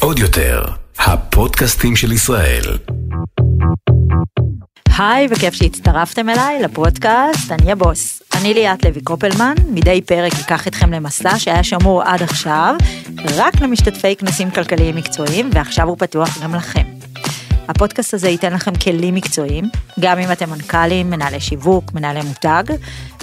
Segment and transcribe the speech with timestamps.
[0.00, 0.64] עוד יותר,
[0.98, 2.62] הפודקאסטים של ישראל.
[4.98, 8.22] היי, וכיף שהצטרפתם אליי לפודקאסט, אני הבוס.
[8.34, 12.74] אני ליאת לוי קופלמן, מדי פרק אקח אתכם למסע שהיה שמור עד עכשיו,
[13.36, 16.84] רק למשתתפי כנסים כלכליים מקצועיים, ועכשיו הוא פתוח גם לכם.
[17.68, 19.64] הפודקאסט הזה ייתן לכם כלים מקצועיים,
[20.00, 22.64] גם אם אתם מנכ"לים, מנהלי שיווק, מנהלי מותג,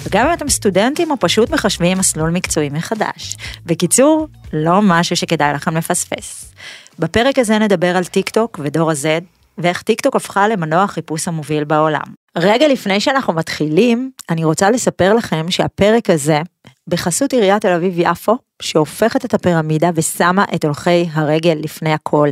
[0.04, 3.38] וגם אם אתם סטודנטים או פשוט מחשבים מסלול מקצועי מחדש.
[3.65, 6.53] בקיצור, לא משהו שכדאי לכם לפספס.
[6.99, 9.23] בפרק הזה נדבר על טיק טוק ודור ה-Z,
[9.57, 12.02] ואיך טיק טוק הפכה למנוע החיפוש המוביל בעולם.
[12.38, 16.41] רגע לפני שאנחנו מתחילים, אני רוצה לספר לכם שהפרק הזה,
[16.88, 22.29] בחסות עיריית תל אביב-יפו, שהופכת את הפירמידה ושמה את הולכי הרגל לפני הכל.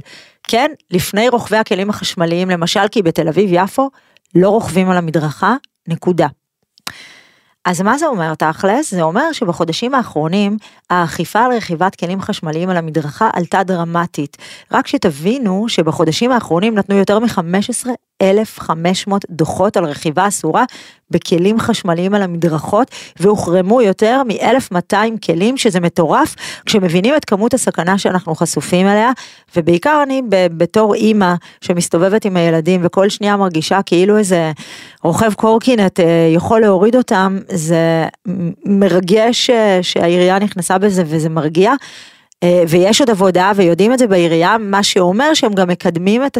[0.48, 3.90] כן, לפני רוכבי הכלים החשמליים, למשל כי בתל אביב-יפו
[4.36, 5.56] לא רוכבים על המדרכה,
[5.88, 6.28] נקודה.
[7.66, 8.92] אז מה זה אומר תכלס?
[8.92, 10.58] זה אומר שבחודשים האחרונים
[10.90, 14.38] האכיפה על רכיבת כלים חשמליים על המדרכה עלתה דרמטית.
[14.72, 17.88] רק שתבינו שבחודשים האחרונים נתנו יותר מ-15
[18.22, 20.64] 1,500 דוחות על רכיבה אסורה
[21.12, 28.36] בכלים חשמליים על המדרכות, והוחרמו יותר מ-1,200 כלים, שזה מטורף, כשמבינים את כמות הסכנה שאנחנו
[28.36, 29.12] חשופים אליה,
[29.56, 34.52] ובעיקר אני בתור אימא שמסתובבת עם הילדים וכל שנייה מרגישה כאילו איזה
[35.04, 38.06] רוכב קורקינט אה, יכול להוריד אותם, זה
[38.66, 41.74] מרגש אה, שהעירייה נכנסה בזה וזה מרגיע.
[42.44, 46.38] אה, ויש עוד עבודה ויודעים את זה בעירייה, מה שאומר שהם גם מקדמים את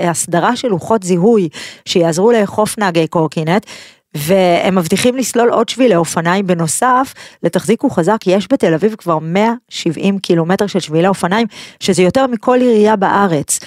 [0.00, 1.48] ההסדרה של לוחות זיהוי
[1.84, 3.66] שיעזרו לאכוף נהגי קורקינט.
[4.14, 10.66] והם מבטיחים לסלול עוד שבילי אופניים בנוסף לתחזיק וחזק, יש בתל אביב כבר 170 קילומטר
[10.66, 11.46] של שבילי אופניים,
[11.80, 13.60] שזה יותר מכל עירייה בארץ.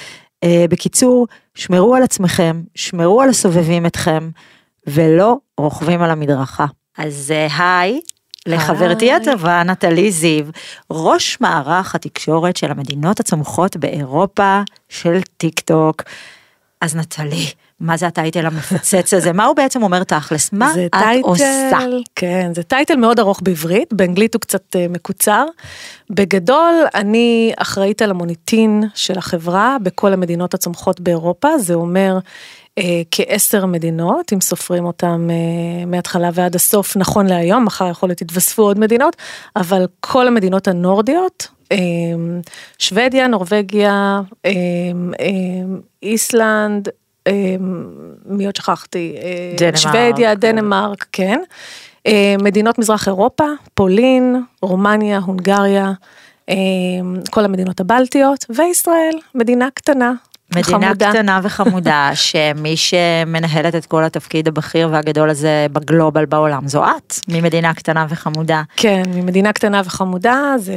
[0.43, 4.29] אה, בקיצור, שמרו על עצמכם, שמרו על הסובבים אתכם,
[4.87, 6.65] ולא רוכבים על המדרכה.
[6.97, 8.01] אז אה, היי,
[8.45, 10.45] לחברתי הטובה נטלי זיו,
[10.91, 16.03] ראש מערך התקשורת של המדינות הצומחות באירופה של טיק טוק.
[16.81, 17.45] אז נטלי,
[17.79, 19.33] מה זה ה title המפוצץ הזה?
[19.33, 20.53] מה הוא בעצם אומר תכלס?
[20.53, 21.69] מה את title, עושה?
[22.15, 25.45] כן, זה title מאוד ארוך בעברית, באנגלית הוא קצת uh, מקוצר.
[26.09, 32.19] בגדול, אני אחראית על המוניטין של החברה בכל המדינות הצומחות באירופה, זה אומר
[32.77, 38.21] אה, כעשר מדינות, אם סופרים אותם אה, מההתחלה ועד הסוף, נכון להיום, מחר יכול להיות
[38.21, 39.15] יתווספו עוד מדינות,
[39.55, 41.77] אבל כל המדינות הנורדיות, אה,
[42.79, 44.21] שוודיה, נורבגיה,
[46.03, 46.89] איסלנד,
[48.25, 49.15] מי עוד שכחתי?
[49.57, 49.77] דנמרק.
[49.77, 51.41] שוודיה, דנמרק, כן.
[52.41, 55.91] מדינות מזרח אירופה, פולין, רומניה, הונגריה,
[57.29, 60.13] כל המדינות הבלטיות, וישראל, מדינה קטנה,
[60.51, 61.09] מדינה חמודה.
[61.09, 67.73] קטנה וחמודה, שמי שמנהלת את כל התפקיד הבכיר והגדול הזה בגלובל בעולם זו את, ממדינה
[67.73, 68.61] קטנה וחמודה.
[68.75, 70.75] כן, ממדינה קטנה וחמודה, זה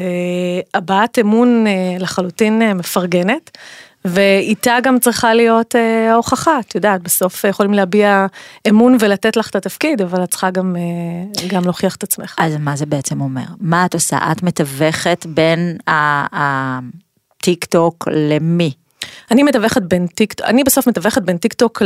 [0.75, 3.59] הבעת אמון אה, לחלוטין אה, מפרגנת.
[4.05, 8.27] ואיתה גם צריכה להיות אה, ההוכחה, את יודעת, בסוף יכולים להביע
[8.69, 12.35] אמון ולתת לך את התפקיד, אבל את צריכה גם, אה, גם להוכיח את עצמך.
[12.39, 13.45] אז מה זה בעצם אומר?
[13.61, 14.19] מה את עושה?
[14.33, 15.77] את מתווכת בין
[16.33, 18.73] הטיק טוק למי?
[19.31, 21.83] אני מתווכת בין טיק, אני בסוף מתווכת בין טיק טוק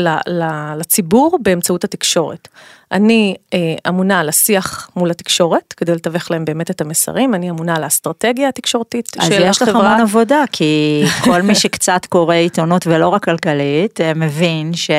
[0.77, 2.49] לציבור באמצעות התקשורת.
[2.93, 7.77] אני אה, אמונה על השיח מול התקשורת, כדי לתווך להם באמת את המסרים, אני אמונה
[7.77, 9.37] על האסטרטגיה התקשורתית של החברה.
[9.37, 14.15] אז יש לך המון עבודה, כי כל מי שקצת קורא עיתונות ולא רק כלכלית, אה,
[14.15, 14.91] מבין ש...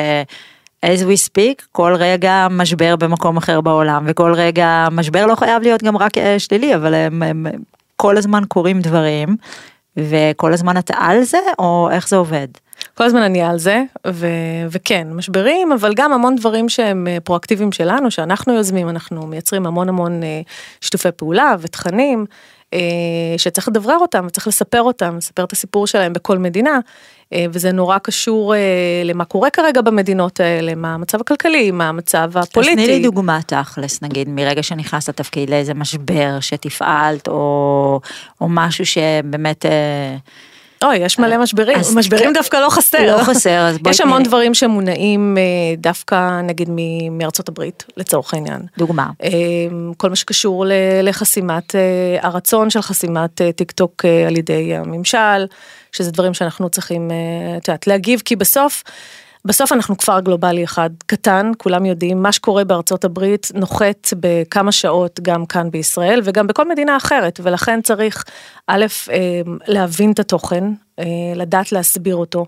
[0.84, 5.82] as we speak, כל רגע משבר במקום אחר בעולם, וכל רגע משבר לא חייב להיות
[5.82, 7.46] גם רק אה, שלילי, אבל הם, הם
[7.96, 9.36] כל הזמן קורים דברים
[9.96, 12.48] וכל הזמן אתה על זה, או איך זה עובד?
[12.94, 17.72] כל הזמן אני על זה, ו- וכן, משברים, אבל גם המון דברים שהם אה, פרואקטיביים
[17.72, 20.40] שלנו, שאנחנו יוזמים, אנחנו מייצרים המון המון אה,
[20.80, 22.26] שיתופי פעולה ותכנים,
[22.74, 22.78] אה,
[23.36, 26.78] שצריך לדברר אותם, וצריך לספר אותם, לספר את הסיפור שלהם בכל מדינה,
[27.50, 28.54] וזה נורא קשור
[29.04, 32.72] למה קורה כרגע במדינות האלה, מה המצב הכלכלי, מה המצב הפוליטי.
[32.72, 38.00] אז תני לי דוגמה תכלס, נגיד, מרגע שנכנסת לתפקיד לאיזה משבר שתפעלת, או,
[38.40, 39.64] או משהו שבאמת...
[40.84, 43.16] אוי, יש מלא משברים, משברים כן, דווקא לא חסר.
[43.16, 43.90] לא חסר, אז בואי...
[43.90, 44.22] יש המון.
[44.22, 45.36] דברים שמונעים
[45.78, 46.68] דווקא נגיד
[47.10, 48.62] מארצות הברית, לצורך העניין.
[48.78, 49.10] דוגמה.
[49.96, 50.66] כל מה שקשור
[51.02, 51.74] לחסימת,
[52.20, 55.46] הרצון של חסימת טיק טוק על ידי הממשל,
[55.92, 57.10] שזה דברים שאנחנו צריכים,
[57.56, 58.82] את יודעת, להגיב, כי בסוף...
[59.46, 65.20] בסוף אנחנו כפר גלובלי אחד קטן, כולם יודעים, מה שקורה בארצות הברית נוחת בכמה שעות
[65.22, 68.24] גם כאן בישראל וגם בכל מדינה אחרת, ולכן צריך
[68.66, 70.64] א', אה, להבין את התוכן,
[70.98, 71.04] אה,
[71.34, 72.46] לדעת להסביר אותו.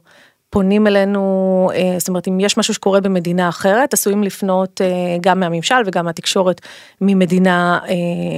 [0.51, 4.81] פונים אלינו, אה, זאת אומרת אם יש משהו שקורה במדינה אחרת, עשויים לפנות
[5.21, 6.61] גם מהממשל וגם מהתקשורת
[7.01, 7.79] ממדינה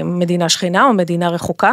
[0.05, 1.73] מדינה שכנה או מדינה רחוקה.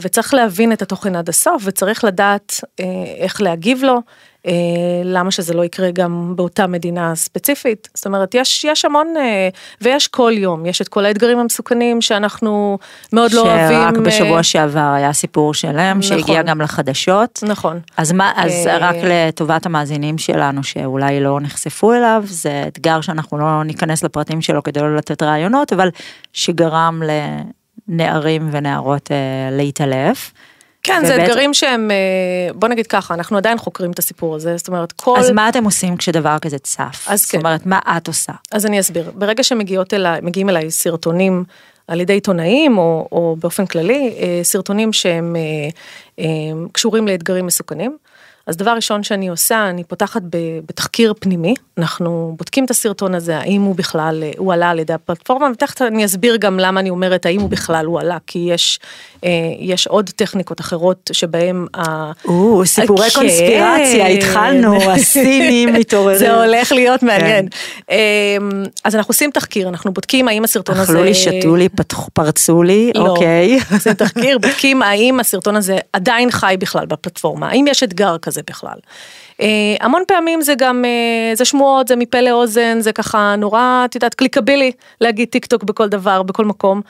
[0.00, 2.60] וצריך להבין את התוכן עד הסוף, וצריך לדעת
[3.18, 4.00] איך להגיב לו,
[5.04, 7.88] למה שזה לא יקרה גם באותה מדינה ספציפית.
[7.94, 9.48] זאת אומרת, יש, יש המון, אה,
[9.80, 12.78] ויש כל יום, יש את כל האתגרים המסוכנים שאנחנו
[13.12, 13.78] מאוד לא אוהבים.
[13.78, 16.02] שרק אה, בשבוע שעבר היה סיפור שלם, נכון.
[16.02, 17.42] שהגיע גם לחדשות.
[17.46, 17.80] נכון.
[17.96, 23.38] אז מה, אז אה, רק לטובת המאזינים שלנו שאולי לא נחשפו אליו, זה אתגר שאנחנו
[23.38, 25.88] לא ניכנס לפרטים שלו כדי לא לתת רעיונות, אבל
[26.32, 27.02] שגרם
[27.88, 30.32] לנערים ונערות אה, להתעלף.
[30.86, 34.56] כן, זה ובעצם- אתגרים שהם, אה, בוא נגיד ככה, אנחנו עדיין חוקרים את הסיפור הזה,
[34.56, 35.18] זאת אומרת, כל...
[35.18, 37.06] אז מה אתם עושים כשדבר כזה צף?
[37.06, 37.38] אז זאת כן.
[37.38, 38.32] אומרת, מה את עושה?
[38.52, 39.10] אז אני אסביר.
[39.14, 41.44] ברגע שמגיעות אליי, אליי סרטונים
[41.88, 45.36] על ידי עיתונאים, או, או באופן כללי, אה, סרטונים שהם
[46.18, 46.24] אה,
[46.72, 47.96] קשורים לאתגרים מסוכנים,
[48.46, 50.22] אז דבר ראשון שאני עושה, אני פותחת
[50.66, 54.92] בתחקיר פנימי, אנחנו בודקים את הסרטון הזה, האם הוא בכלל, אה, הוא עלה על ידי
[54.92, 58.78] הפלטפורמה, ותכף אני אסביר גם למה אני אומרת האם הוא בכלל הוא עלה, כי יש,
[59.24, 62.12] אה, יש עוד טכניקות אחרות שבהם ה...
[62.24, 63.20] או, סיפורי כן.
[63.20, 66.18] קונספירציה, התחלנו, הסינים מתעוררים.
[66.18, 67.48] זה הולך להיות מעניין.
[67.86, 67.96] כן.
[68.84, 70.92] אז אנחנו עושים תחקיר, אנחנו בודקים האם הסרטון הזה...
[70.92, 73.06] אכלו לי, שתו לי, פתחו- פרצו לי, לא.
[73.08, 73.58] אוקיי.
[73.72, 78.78] עושים תחקיר, בודקים האם הסרטון הזה עדיין חי בכלל בפלטפורמה, האם יש אתגר כזה בכלל.
[79.40, 79.46] אה,
[79.80, 84.14] המון פעמים זה גם, אה, זה שמועות, זה מפה לאוזן, זה ככה נורא, את יודעת,
[84.14, 86.80] קליקבילי להגיד טיק טוק בכל דבר, בכל מקום.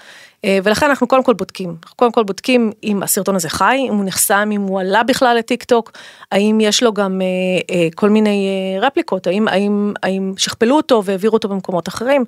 [0.44, 3.94] אה, ולכן אנחנו קודם כל בודקים, אנחנו קודם כל בודקים אם הסרטון הזה חי, אם
[3.94, 5.92] הוא נחסם, אם הוא עלה בכלל לטיק טוק,
[6.32, 7.26] האם יש לו גם אה,
[7.74, 12.24] אה, כל מיני אה, רפליקות, האם, האם, האם שכפלו אותו והעבירו אותו במקומות אחרים.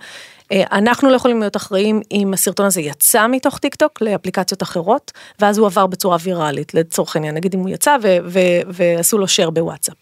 [0.52, 5.12] אה, אנחנו לא יכולים להיות אחראים אם הסרטון הזה יצא מתוך טיק טוק לאפליקציות אחרות,
[5.40, 9.26] ואז הוא עבר בצורה ויראלית, לצורך העניין, נגיד אם הוא יצא ו- ו- ועשו לו
[9.26, 9.96] share בוואטסאפ.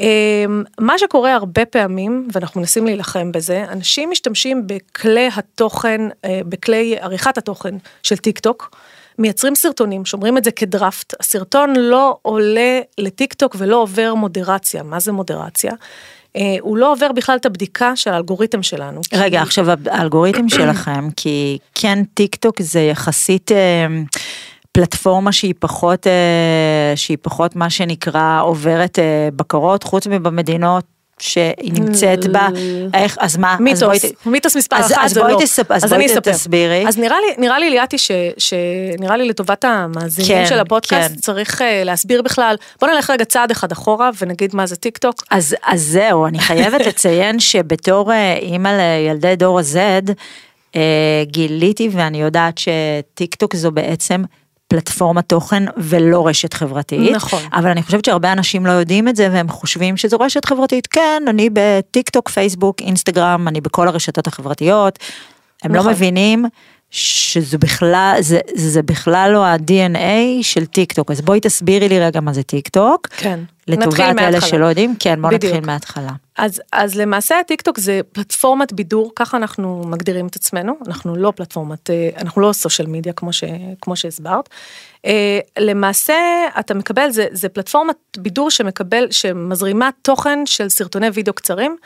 [0.00, 6.96] אמ, מה שקורה הרבה פעמים, ואנחנו מנסים להילחם בזה, אנשים משתמשים בכלי התוכן, אה, בכלי
[7.00, 8.76] עריכת התוכן של טיק טוק,
[9.18, 15.00] מייצרים סרטונים, שומרים את זה כדראפט, הסרטון לא עולה לטיק טוק ולא עובר מודרציה, מה
[15.00, 15.72] זה מודרציה?
[16.36, 19.00] אה, הוא לא עובר בכלל את הבדיקה של האלגוריתם שלנו.
[19.12, 23.86] רגע, כי- עכשיו האלגוריתם שלכם, כי כן טיק טוק זה יחסית אה,
[24.72, 26.12] פלטפורמה שהיא פחות, אה,
[26.96, 29.04] שהיא פחות מה שנקרא עוברת אה,
[29.36, 30.84] בקרות, חוץ מבמדינות
[31.18, 32.48] שהיא נמצאת בה,
[32.94, 35.38] איך, אז מה, אז מיתוס, בואי מיתוס מספר אז- אחת אז זה בואי לא.
[35.38, 36.06] תספ- אז אז בואי.
[36.22, 36.88] תסבירי.
[36.88, 41.20] אז נראה לי, נראה לי ליאתי, ש- שנראה לי לטובת המאזינים כן, של הפודקאסט, כן.
[41.20, 45.14] צריך אה, להסביר בכלל, בוא נלך רגע צעד אחד אחורה ונגיד מה זה טיק טוק.
[45.30, 48.10] אז, אז זהו, אני חייבת לציין שבתור
[48.42, 50.12] אימא לילדי דור ה-Z,
[51.24, 54.22] גיליתי ואני יודעת שטיק טוק זו בעצם
[54.70, 57.12] פלטפורמת תוכן ולא רשת חברתית.
[57.12, 57.42] נכון.
[57.52, 60.86] אבל אני חושבת שהרבה אנשים לא יודעים את זה והם חושבים שזו רשת חברתית.
[60.86, 64.98] כן, אני בטיק טוק, פייסבוק, אינסטגרם, אני בכל הרשתות החברתיות.
[65.62, 65.86] הם נכון.
[65.86, 66.44] לא מבינים
[66.90, 71.10] שזה בכלל, זה, זה בכלל לא ה-DNA של טיק טוק.
[71.10, 73.08] אז בואי תסבירי לי רגע מה זה טיק טוק.
[73.16, 73.40] כן.
[73.70, 74.40] לטובת אלה.
[74.40, 75.44] שלא יודעים, כן, בוא בדיוק.
[75.44, 76.12] נתחיל מההתחלה.
[76.38, 81.32] אז, אז למעשה טיק טוק זה פלטפורמת בידור, ככה אנחנו מגדירים את עצמנו, אנחנו לא
[81.36, 83.44] פלטפורמת, אה, אנחנו לא social media כמו, ש,
[83.80, 84.48] כמו שהסברת.
[85.06, 86.14] אה, למעשה
[86.58, 91.76] אתה מקבל, זה, זה פלטפורמת בידור שמקבל, שמזרימה תוכן של סרטוני וידאו קצרים,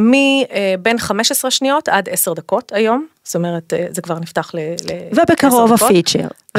[0.00, 4.58] מבין 15 שניות עד 10 דקות היום, זאת אומרת אה, זה כבר נפתח ל...
[5.12, 5.90] ובקרוב 10 דקות.
[5.90, 6.28] הפיצ'ר.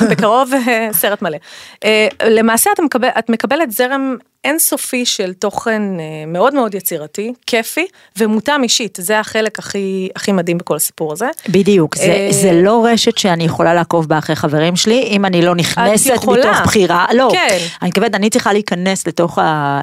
[0.00, 1.38] ובקרוב אה, סרט מלא.
[1.84, 5.82] אה, למעשה את, מקבל, את מקבלת זרם אינסופי של תוכן
[6.26, 7.86] מאוד מאוד יצירתי, כיפי
[8.16, 11.28] ומותאם אישית, זה החלק הכי, הכי מדהים בכל הסיפור הזה.
[11.48, 15.54] בדיוק, זה, זה לא רשת שאני יכולה לעקוב בה אחרי חברים שלי, אם אני לא
[15.54, 16.10] נכנסת.
[16.10, 17.58] מתוך בחירה, לא, כן.
[17.82, 19.80] אני מתכוונת, אני צריכה להיכנס לתוך ה...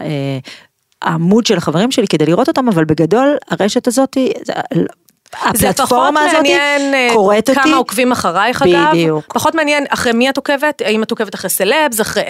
[1.04, 4.84] אה, העמוד של החברים שלי כדי לראות אותם, אבל בגדול הרשת הזאת, זה- זה
[5.32, 7.62] פחות הפלטפורמה הזאת מעניין אה, קוראת אותי.
[7.62, 9.34] כמה עוקבים אחרייך אגב, בדיוק.
[9.34, 12.24] פחות מעניין אחרי מי את עוקבת, האם את עוקבת אחרי סלבס, אחרי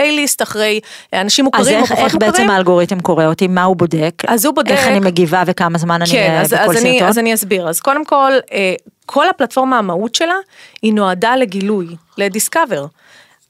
[0.00, 0.80] A-ליסט, אחרי
[1.14, 2.32] אה, אנשים אז מוכרים או איך, פחות איך מוכרים.
[2.32, 4.12] בעצם האלגוריתם קורא אותי, מה הוא בודק?
[4.28, 6.92] אז הוא בודק- איך אני מגיבה וכמה זמן אני כן, אה, אז, בכל אז, אני,
[6.92, 7.08] סרטון?
[7.08, 7.68] אז אני אסביר.
[7.68, 8.74] אז קודם כל, אה,
[9.06, 10.34] כל הפלטפורמה המהות שלה,
[10.82, 11.86] היא נועדה לגילוי,
[12.18, 12.86] לדיסקאבר.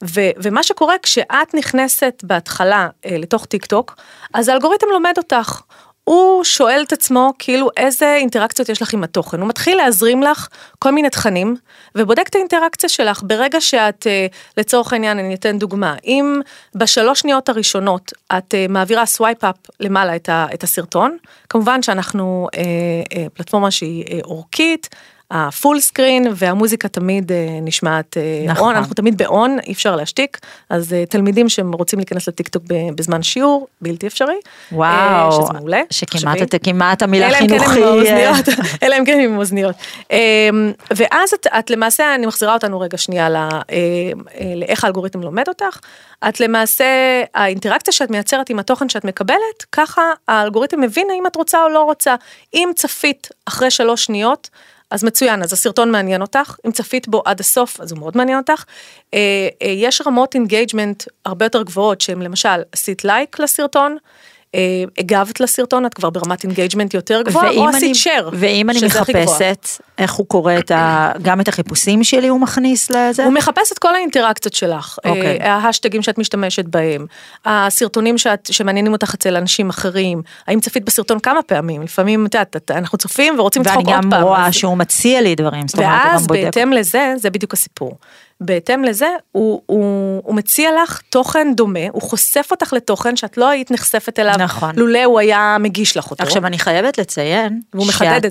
[0.03, 3.95] ו- ומה שקורה כשאת נכנסת בהתחלה אה, לתוך טיק טוק,
[4.33, 5.61] אז האלגוריתם לומד אותך.
[6.03, 10.47] הוא שואל את עצמו כאילו איזה אינטראקציות יש לך עם התוכן, הוא מתחיל להזרים לך
[10.79, 11.55] כל מיני תכנים
[11.95, 14.27] ובודק את האינטראקציה שלך ברגע שאת, אה,
[14.57, 16.41] לצורך העניין אני אתן דוגמה, אם
[16.75, 21.17] בשלוש שניות הראשונות את אה, מעבירה swipe up למעלה את, הסרטון,
[21.49, 22.61] כמובן שאנחנו אה,
[23.17, 24.89] אה, פלטפורמה שהיא אה, אורכית,
[25.31, 28.67] הפול סקרין והמוזיקה תמיד אה, נשמעת אה, נכון.
[28.67, 32.95] און, אנחנו תמיד באון, אי אפשר להשתיק, אז אה, תלמידים שהם רוצים להיכנס לטיקטוק ב-
[32.95, 34.35] בזמן שיעור, בלתי אפשרי.
[34.71, 35.81] וואו, שזה מעולה.
[35.89, 37.79] שכמעט כמעט המילה כן חינוכי.
[38.83, 39.75] אלא אם כן עם אוזניות.
[40.11, 45.47] אמ, ואז את, את למעשה, אני מחזירה אותנו רגע שנייה ל- אה, לאיך האלגוריתם לומד
[45.47, 45.79] אותך.
[46.29, 46.85] את למעשה,
[47.35, 51.83] האינטראקציה שאת מייצרת עם התוכן שאת מקבלת, ככה האלגוריתם מבין האם את רוצה או לא
[51.83, 52.15] רוצה.
[52.53, 54.49] אם צפית אחרי שלוש שניות,
[54.91, 58.37] אז מצוין, אז הסרטון מעניין אותך, אם צפית בו עד הסוף, אז הוא מאוד מעניין
[58.37, 58.63] אותך.
[59.13, 59.19] אה,
[59.61, 63.97] אה, יש רמות engagement הרבה יותר גבוהות, שהן למשל, עשית לייק לסרטון,
[64.97, 68.79] הגבת לסרטון, את כבר ברמת engagement יותר גבוהה, או עשית share, ואם אני.
[68.85, 71.11] מחפשת, איך הוא קורא את ה...
[71.21, 73.23] גם את החיפושים שלי הוא מכניס לזה?
[73.25, 75.39] הוא מחפש את כל האינטראקציות שלך, אוקיי.
[75.41, 77.05] אה, ההשטגים שאת משתמשת בהם,
[77.45, 82.71] הסרטונים שאת, שמעניינים אותך אצל אנשים אחרים, האם צפית בסרטון כמה פעמים, לפעמים את יודעת,
[82.71, 84.23] אנחנו צופים ורוצים ואני לצחוק עוד גם פעם.
[84.23, 86.41] רואה אז- שהוא מציע לי דברים, זאת אומרת, הוא ואז גם בודק.
[86.43, 87.97] בהתאם לזה, זה בדיוק הסיפור.
[88.41, 93.49] בהתאם לזה, הוא, הוא, הוא מציע לך תוכן דומה, הוא חושף אותך לתוכן שאת לא
[93.49, 94.75] היית נחשפת אליו, נכון.
[94.75, 96.23] לולא הוא היה מגיש לך אותו.
[96.23, 97.61] עכשיו אני חייבת לציין.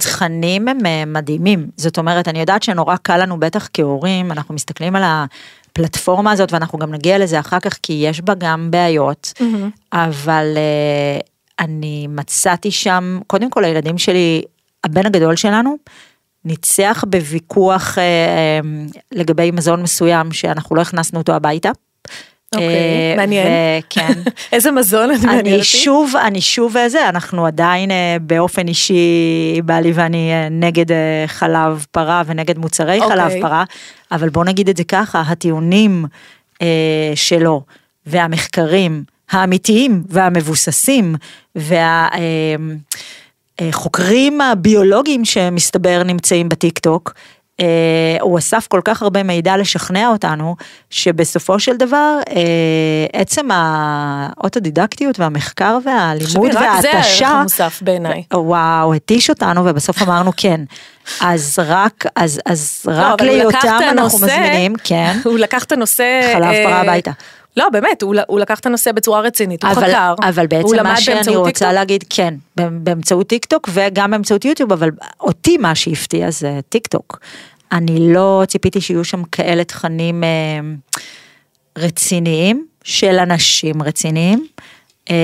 [0.00, 4.96] שהתכנים הם אה, מדהימים, זאת אומרת אני יודעת שנורא קל לנו בטח כהורים, אנחנו מסתכלים
[4.96, 9.32] על הפלטפורמה הזאת ואנחנו גם נגיע לזה אחר כך כי יש בה גם בעיות,
[9.92, 11.20] אבל אה,
[11.64, 14.42] אני מצאתי שם, קודם כל הילדים שלי,
[14.84, 15.76] הבן הגדול שלנו,
[16.46, 18.60] ניצח בוויכוח אה, אה,
[19.12, 21.70] לגבי מזון מסוים שאנחנו לא הכנסנו אותו הביתה.
[22.54, 23.46] אוקיי, אה, מעניין.
[23.80, 24.12] וכן.
[24.52, 25.64] איזה מזון, אני מעניין אני אותי.
[25.64, 31.86] שוב, אני שוב זה, אנחנו עדיין אה, באופן אישי, בעלי ואני אה, נגד אה, חלב
[31.90, 33.16] פרה ונגד מוצרי אוקיי.
[33.16, 33.64] חלב פרה,
[34.12, 36.04] אבל בוא נגיד את זה ככה, הטיעונים
[36.62, 37.62] אה, שלו
[38.06, 41.14] והמחקרים האמיתיים והמבוססים
[43.60, 47.12] והחוקרים הביולוגיים שמסתבר נמצאים בטיקטוק,
[47.60, 47.64] Uh,
[48.22, 50.56] הוא אסף כל כך הרבה מידע לשכנע אותנו,
[50.90, 52.32] שבסופו של דבר uh,
[53.12, 58.22] עצם האוטודידקטיות והמחקר והלימוד תחשבי, רק זה וההתשה, המוסף בעיניי.
[58.34, 60.60] וואו, התיש אותנו ובסוף אמרנו כן.
[61.20, 65.16] אז רק, אז, אז לא, רק לקח להיותם אנחנו הנושא- מזמינים, כן.
[65.24, 66.30] הוא לקח את הנושא...
[66.34, 67.10] חלב אה, פרה הביתה.
[67.56, 70.96] לא, באמת, הוא, הוא לקח את הנושא בצורה רצינית, הוא אבל, חקר, אבל בעצם מה
[71.00, 71.68] שאני רוצה טיקטוק.
[71.74, 77.18] להגיד, כן, באמצעות טיק טוק וגם באמצעות יוטיוב, אבל אותי מה שהפתיע זה טיק טוק.
[77.72, 80.28] אני לא ציפיתי שיהיו שם כאלה תכנים אה,
[81.78, 84.46] רציניים של אנשים רציניים,
[85.10, 85.14] אה,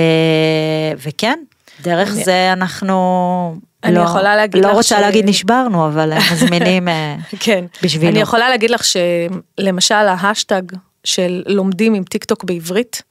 [1.07, 1.39] וכן,
[1.81, 6.13] דרך אני- זה אנחנו, אני לא, יכולה להגיד לא לך רוצה ש- להגיד נשברנו, אבל
[6.33, 7.65] מזמינים אה, כן.
[7.83, 8.11] בשבילו.
[8.11, 10.61] אני יכולה להגיד לך שלמשל ההשטג
[11.03, 13.01] של לומדים עם טיק טוק בעברית,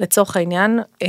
[0.00, 1.08] לצורך העניין, אה,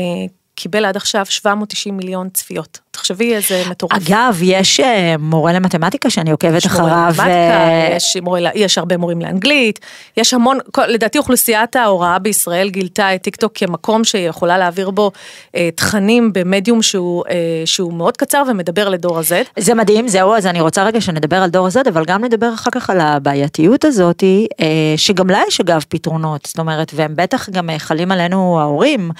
[0.56, 2.80] קיבל עד עכשיו 790 מיליון צפיות.
[3.06, 3.92] תחשבי איזה מטורף.
[3.94, 8.48] אגב, יש אה, מורה למתמטיקה שאני עוקבת יש מורה אחריו, למתמטיקה, אה, יש, מורה, ל-
[8.56, 9.80] יש הרבה מורים לאנגלית,
[10.18, 15.12] יש המון, כל- לדעתי אוכלוסיית ההוראה בישראל גילתה את טיקטוק כמקום שהיא יכולה להעביר בו
[15.56, 17.34] אה, תכנים במדיום שהוא, אה,
[17.66, 19.34] שהוא מאוד קצר ומדבר לדור ה-Z.
[19.60, 22.72] זה מדהים, זהו, אז אני רוצה רגע שנדבר על דור הזד, אבל גם נדבר אחר
[22.72, 24.66] כך על הבעייתיות הזאתי, אה,
[24.98, 29.12] שגם לה יש אגב פתרונות, זאת אומרת, והם בטח גם אה, חלים עלינו ההורים,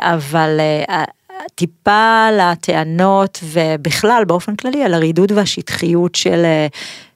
[0.00, 0.60] אבל
[1.54, 6.66] טיפה לטענות ובכלל באופן כללי על הרידוד והשטחיות של, אה,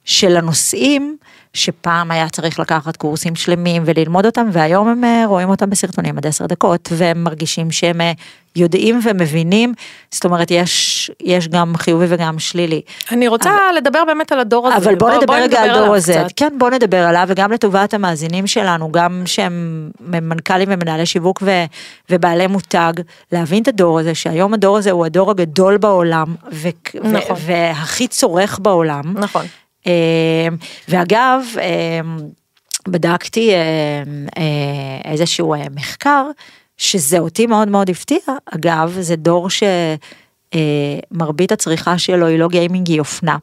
[0.05, 1.17] של הנושאים.
[1.53, 6.27] שפעם היה צריך לקחת קורסים שלמים וללמוד אותם, והיום הם אה, רואים אותם בסרטונים עד
[6.27, 8.11] עשר דקות, והם מרגישים שהם אה,
[8.57, 9.73] יודעים ומבינים,
[10.11, 12.81] זאת אומרת, יש, יש גם חיובי וגם שלילי.
[13.11, 14.77] אני רוצה לדבר באמת על הדור הזה.
[14.77, 16.33] אבל בוא נדבר רגע על דור עליו הזה, קצת.
[16.35, 21.63] כן בוא נדבר עליו וגם לטובת המאזינים שלנו, גם שהם מנכ"לים ומנהלי שיווק ו,
[22.09, 22.93] ובעלי מותג,
[23.31, 26.67] להבין את הדור הזה, שהיום הדור הזה הוא הדור הגדול בעולם, ו,
[27.03, 27.35] נכון.
[27.35, 29.03] ו, והכי צורך בעולם.
[29.17, 29.45] נכון.
[29.87, 30.47] אה,
[30.89, 31.99] ואגב, אה,
[32.87, 36.25] בדקתי אה, איזשהו מחקר,
[36.77, 39.47] שזה אותי מאוד מאוד הפתיע, אגב, זה דור
[41.11, 43.37] שמרבית הצריכה שלו היא לא גיימינג, היא אופנה.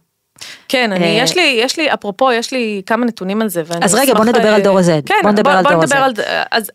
[0.75, 3.95] כן, אני, אה, יש לי, יש לי, אפרופו, יש לי כמה נתונים על זה, אז
[3.95, 5.07] רגע, בוא נדבר אה, על דור ה-Z.
[5.07, 5.97] כן, בוא נדבר על דור ה-Z.
[5.97, 6.13] על,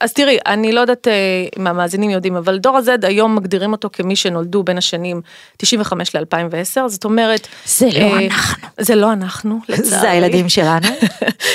[0.01, 1.13] אז, תראי, אני לא יודעת אה,
[1.59, 5.21] אם המאזינים יודעים, אבל דור ה-Z היום מגדירים אותו כמי שנולדו בין השנים
[5.57, 7.47] 95 ל-2010, זאת אומרת...
[7.65, 8.67] זה לא אה, אנחנו.
[8.79, 9.85] זה לא אנחנו, לצערי.
[9.85, 10.87] זה הילדים שלנו,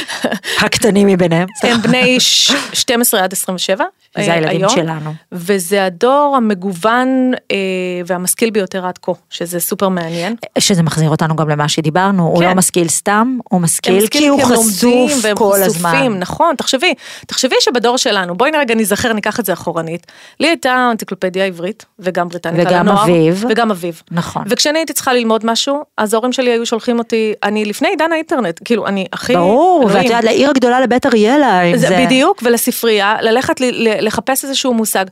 [0.64, 1.48] הקטנים מביניהם.
[1.62, 3.84] הם בני ש- 12 עד 27.
[4.18, 5.14] זה אה, הילדים היום, שלנו.
[5.32, 7.56] וזה הדור המגוון אה,
[8.06, 10.36] והמשכיל ביותר עד כה, שזה סופר מעניין.
[10.58, 12.48] שזה מחזיר אותנו גם למה שדיברנו, הוא כן.
[12.48, 16.18] לא משכיל סתם, הוא משכיל כי הוא חשוף כל חשופים, הזמן.
[16.18, 16.94] נכון, תחשבי,
[17.26, 20.06] תחשבי שבדור שלנו, בואי רגע נזכר, ניקח את זה אחורנית.
[20.40, 23.44] לי הייתה אנציקלופדיה עברית, וגם בריטניקה וגם לנוער, אביב.
[23.48, 24.02] וגם אביב.
[24.10, 24.42] נכון.
[24.48, 28.60] וכשאני הייתי צריכה ללמוד משהו, אז ההורים שלי היו שולחים אותי, אני לפני עידן האינטרנט,
[28.64, 29.34] כאילו, אני הכי...
[29.34, 30.04] ברור, ואת.
[30.04, 32.04] יודעת, לעיר הגדולה לבית אריאלה, אם זה.
[32.04, 33.60] בדיוק, ולספרייה, ללכת
[34.00, 35.04] לחפש איזשהו מושג.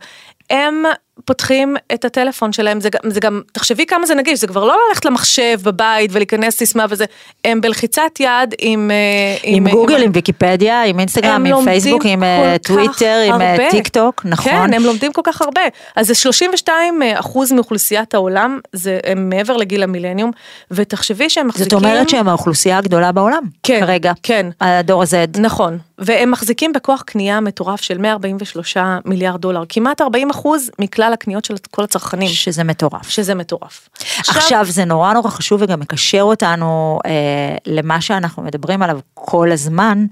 [0.51, 0.85] הם
[1.25, 5.05] פותחים את הטלפון שלהם, זה, זה גם, תחשבי כמה זה נגיש, זה כבר לא ללכת
[5.05, 7.05] למחשב בבית ולהיכנס סיסמה וזה,
[7.45, 8.91] הם בלחיצת יד עם...
[8.91, 13.57] אה, עם גוגל, עם ויקיפדיה, עם אינסטגרם, עם פייסבוק, עם אה, טוויטר, עם אה.
[13.71, 14.53] טיק טוק, נכון?
[14.53, 15.61] כן, הם לומדים כל כך הרבה.
[15.97, 20.31] אז זה 32 אחוז מאוכלוסיית העולם, זה, הם מעבר לגיל המילניום,
[20.71, 21.79] ותחשבי שהם מחזיקים...
[21.79, 24.47] זאת אומרת שהם האוכלוסייה הגדולה בעולם, כן, כרגע, כן.
[24.61, 25.41] הדור ה-Z.
[25.41, 31.45] נכון, והם מחזיקים בכוח קנייה מטורף של 143 מיליארד דולר, כמעט 40 אחוז מכלל הקניות
[31.45, 33.09] של כל הצרכנים, שזה מטורף.
[33.09, 33.89] שזה מטורף.
[34.19, 37.11] עכשיו זה נורא נורא חשוב וגם מקשר אותנו אה,
[37.67, 40.07] למה שאנחנו מדברים עליו כל הזמן.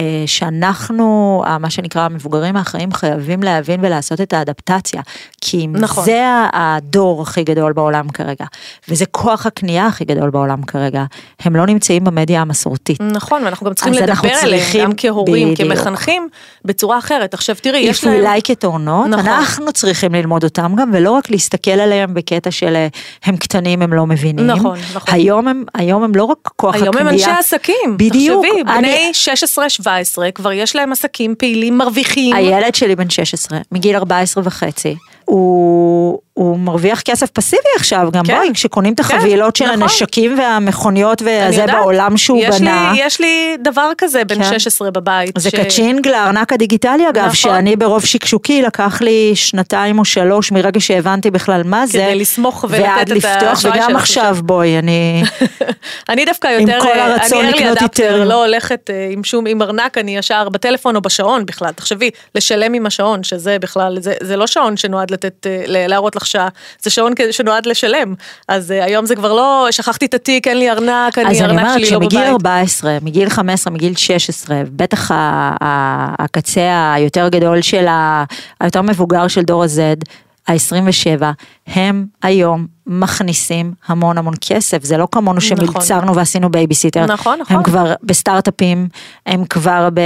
[0.00, 5.02] אה, שאנחנו, מה שנקרא המבוגרים האחראים, חייבים להבין ולעשות את האדפטציה.
[5.40, 6.04] כי נכון.
[6.04, 8.44] זה הדור הכי גדול בעולם כרגע,
[8.88, 11.04] וזה כוח הקנייה הכי גדול בעולם כרגע.
[11.40, 13.00] הם לא נמצאים במדיה המסורתית.
[13.00, 15.70] נכון, ואנחנו גם צריכים לדבר עליהם, גם כהורים, בדיוק.
[15.70, 16.28] כמחנכים,
[16.64, 17.34] בצורה אחרת.
[17.34, 18.14] עכשיו תראי, יש להם...
[18.14, 19.26] אולי כתורנות, נכון.
[19.26, 22.88] אנחנו צריכים ללמוד אותם גם, ולא רק להסתכל עליהם בקטע של אה,
[23.24, 24.46] הם קטנים, הם לא מבינים.
[24.46, 25.14] נכון, נכון.
[25.14, 27.08] היום הם, היום הם לא רק כוח היום הקנייה.
[27.08, 29.14] היום הם אנשי עסקים, בדיוק, תחשבי, בני אני...
[29.14, 29.89] 16, 17.
[29.90, 32.36] 14, כבר יש להם עסקים פעילים מרוויחים.
[32.36, 38.34] הילד שלי בן 16, מגיל 14 וחצי, הוא הוא מרוויח כסף פסיבי עכשיו, גם כן.
[38.36, 39.82] בואי, כשקונים את כן, החבילות של נכון.
[39.82, 42.92] הנשקים והמכוניות אני וזה בעולם שהוא יש בנה.
[42.94, 44.58] לי, יש לי דבר כזה, בן כן.
[44.58, 45.38] 16 בבית.
[45.38, 47.34] זה ש- קצ'ינג לארנק הדיגיטלי אגב, נכון.
[47.34, 51.98] שאני ברוב שקשוקי לקח לי שנתיים או שלוש מרגע שהבנתי בכלל מה זה.
[51.98, 55.22] כדי לסמוך ולתת ועד את לפתוח, האשראי וגם שלך עכשיו בואי, אני...
[56.08, 58.22] אני דווקא עם יותר, כל אה, הרצון אני לקנות adapter, איתרים.
[58.22, 62.74] לא הולכת אה, עם שום, עם ארנק, אני ישר בטלפון או בשעון בכלל, תחשבי, לשלם
[62.74, 66.48] עם השעון, שזה בכלל, זה, זה לא שעון שנועד לתת, אה, להראות לך שעה,
[66.82, 68.14] זה שעון שנועד לשלם,
[68.48, 71.40] אז אה, היום זה כבר לא, שכחתי את התיק, אין לי ארנק, אז אני אני
[71.40, 72.32] ארנק אומרת שלי לא שמגיל בבית.
[72.32, 75.10] 14, מגיל 15, מגיל 16, בטח
[75.60, 78.24] הקצה היותר גדול של ה...
[78.60, 80.04] היותר מבוגר של דור ה-Z,
[80.48, 81.22] ה-27,
[81.66, 85.56] הם היום מכניסים המון המון כסף, זה לא כמונו נכון.
[85.56, 87.56] שמלצרנו ועשינו בייביסיטר, נכון, נכון.
[87.56, 88.88] הם כבר בסטארט-אפים,
[89.26, 90.00] הם כבר ב...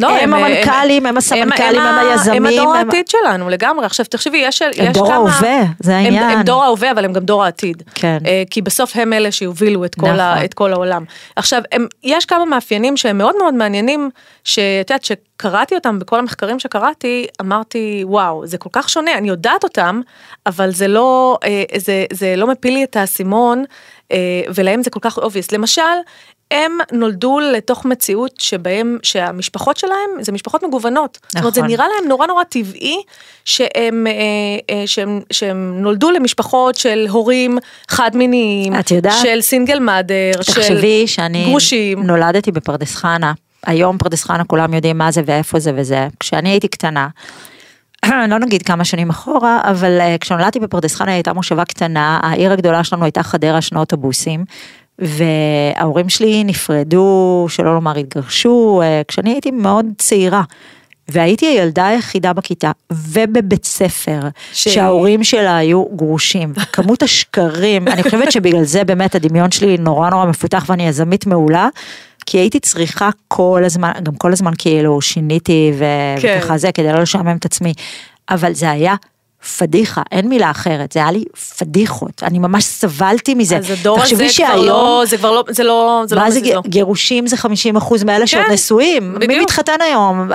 [0.00, 3.86] לא, הם המנכ"לים, הם הסמנכ"לים, הם ה- היזמים, הם הדור הם- העתיד שלנו לגמרי.
[3.86, 4.92] עכשיו תחשבי, יש, יש כמה...
[4.92, 6.30] דור ההווה, זה הם, העניין.
[6.30, 7.82] הם דור ההווה, אבל הם גם דור העתיד.
[7.94, 8.18] כן.
[8.26, 10.20] אה, כי בסוף הם אלה שיובילו את כל, נכון.
[10.20, 11.04] ה, את כל העולם.
[11.36, 14.10] עכשיו, הם, יש כמה מאפיינים שהם מאוד מאוד מעניינים,
[14.44, 19.64] שאת יודעת, שקראתי אותם בכל המחקרים שקראתי, אמרתי, וואו, זה כל כך שונה, אני יודעת
[19.64, 20.00] אותם,
[20.46, 23.64] אבל זה לא, אה, זה, זה לא מפיל לי את האסימון,
[24.12, 24.16] אה,
[24.54, 25.48] ולהם זה כל כך obvious.
[25.52, 25.82] למשל,
[26.50, 31.18] הם נולדו לתוך מציאות שבהם, שהמשפחות שלהם זה משפחות מגוונות.
[31.28, 31.70] זאת אומרת, זה נכון.
[31.70, 33.02] נראה להם נורא נורא טבעי
[33.44, 34.12] שהם, אה,
[34.70, 39.22] אה, שהם, שהם נולדו למשפחות של הורים חד מיניים, את יודעת?
[39.22, 42.02] של סינגל מאדר, של תחשבי שאני גרושים.
[42.02, 43.32] נולדתי בפרדס חנה,
[43.66, 47.08] היום פרדס חנה כולם יודעים מה זה ואיפה זה וזה, כשאני הייתי קטנה,
[48.30, 52.84] לא נגיד כמה שנים אחורה, אבל אה, כשנולדתי בפרדס חנה הייתה מושבה קטנה, העיר הגדולה
[52.84, 54.44] שלנו הייתה חדרה שני אוטובוסים,
[54.98, 60.42] וההורים שלי נפרדו, שלא לומר התגרשו, אה, כשאני הייתי מאוד צעירה.
[61.08, 64.20] והייתי הילדה היחידה בכיתה ובבית ספר
[64.52, 66.52] ש- שההורים שלה היו גרושים.
[66.72, 71.68] כמות השקרים, אני חושבת שבגלל זה באמת הדמיון שלי נורא נורא מפותח ואני יזמית מעולה.
[72.26, 75.84] כי הייתי צריכה כל הזמן, גם כל הזמן כאילו שיניתי ו-
[76.20, 76.38] כן.
[76.40, 77.72] וככה זה כדי לא לשעמם את עצמי,
[78.30, 78.94] אבל זה היה
[79.58, 81.24] פדיחה, אין מילה אחרת, זה היה לי
[81.58, 83.56] פדיחות, אני ממש סבלתי מזה.
[83.56, 86.40] אז הדור הזה כבר לא, זה כבר לא, זה לא, זה לא מה זה.
[86.40, 89.42] ג- גירושים זה 50 אחוז מאלה שעוד כן, נשואים, מי בדיוק.
[89.42, 90.30] מתחתן היום?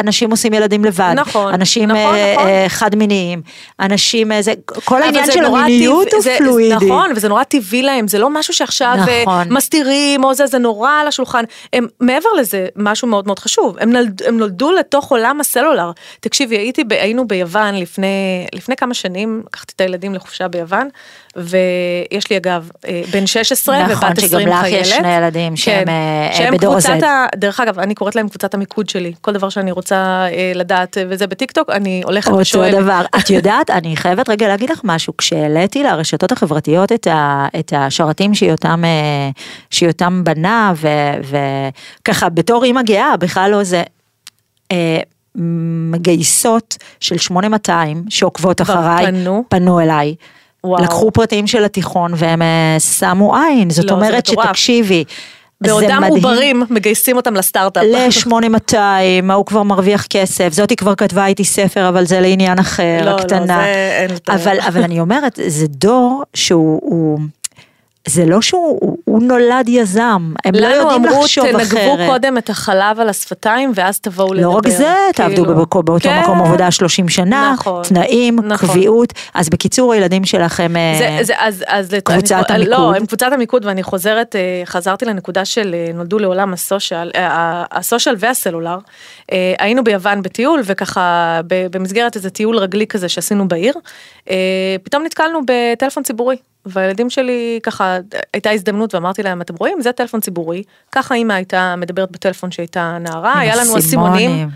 [0.00, 2.48] אנשים עושים ילדים לבד, נכון, אנשים נכון, אה, נכון.
[2.48, 3.42] אה, חד מיניים,
[3.80, 4.52] אנשים, אה, זה,
[4.84, 6.74] כל העניין של המיניות הוא זה- פלואידי.
[6.86, 9.52] נכון, וזה נורא טבעי להם, זה לא משהו שעכשיו אה, נכון.
[9.54, 11.44] מסתירים או זה, זה נורא על השולחן.
[11.72, 15.90] הם, מעבר לזה, משהו מאוד מאוד חשוב, הם, נולד, הם נולדו לתוך עולם הסלולר.
[16.20, 18.06] תקשיבי, הייתי, ב- היינו ביוון לפני,
[18.52, 20.88] לפני כמה שנים, לקחתי את הילדים לחופשה ביוון,
[21.36, 24.86] ויש לי אגב אה, בן 16 נכון, ובת 20 שגם חיילת.
[24.86, 27.04] לך יש שני ילדים שהם, כן, אה, שהם בדור ה-Z.
[27.06, 27.26] ה...
[27.36, 29.12] דרך אגב, אני קוראת להם קבוצת המיקוד שלי.
[29.20, 32.74] כל דבר שאני רוצה אה, לדעת, אה, וזה בטיקטוק, אני הולכת אותו ושואלת.
[32.74, 33.02] דבר.
[33.18, 38.34] את יודעת, אני חייבת רגע להגיד לך משהו, כשהעליתי לרשתות החברתיות את, ה, את השרתים
[38.34, 39.30] שיותם, אה,
[39.70, 41.38] שיותם בנה, ו-
[42.02, 43.82] וככה בתור אימא גאה, בכלל לא זה,
[44.72, 45.00] אה,
[45.34, 49.44] מגייסות של 8200 שעוקבות אחריי, פנו?
[49.48, 50.14] פנו אליי.
[50.64, 50.82] וואו.
[50.84, 54.26] לקחו פרטים של התיכון והם אה, שמו עין, זאת לא, אומרת.
[54.26, 55.04] שתקשיבי.
[55.60, 56.04] בעודם.
[56.08, 57.84] עוברים מגייסים אותם לסטארט-אפ.
[57.84, 58.76] ל-8200,
[59.30, 63.16] ההוא כבר מרוויח כסף, זאתי כבר כתבה איתי ספר, אבל זה לעניין אחר, לא, לא,
[63.16, 63.46] הקטנה.
[63.46, 64.10] זה אין.
[64.28, 67.18] אבל, אבל אני אומרת, זה דור שהוא, הוא,
[68.08, 71.68] זה לא שהוא הוא, הוא נולד יזם, הם לא לנו יודעים אמרו, לחשוב אחרת.
[71.70, 74.48] תנגבו קודם את החלב על השפתיים ואז תבואו לדבר.
[74.48, 75.56] לא רק זה, תעבדו כאילו.
[75.56, 76.20] בבקו- באותו כן.
[76.22, 78.68] מקום עבודה 30 שנה, נכון, תנאים, נכון.
[78.68, 82.78] קביעות, אז בקיצור הילדים שלכם, אה, זה, זה, אז, אז קבוצת אני, המיקוד.
[82.78, 87.10] לא, הם קבוצת המיקוד ואני חוזרת, אה, חזרתי לנקודה של אה, נולדו לעולם הסושיאל,
[87.70, 88.78] הסושיאל והסלולר.
[89.58, 93.74] היינו ביוון בטיול וככה במסגרת איזה טיול רגלי כזה שעשינו בעיר,
[94.82, 96.36] פתאום נתקלנו בטלפון ציבורי.
[96.66, 97.98] והילדים שלי ככה
[98.32, 99.80] הייתה הזדמנות ואמרתי להם אתם רואים?
[99.80, 100.62] זה טלפון ציבורי.
[100.92, 103.78] ככה אימא הייתה מדברת בטלפון שהייתה נערה היה לנו.
[103.78, 104.48] אסימונים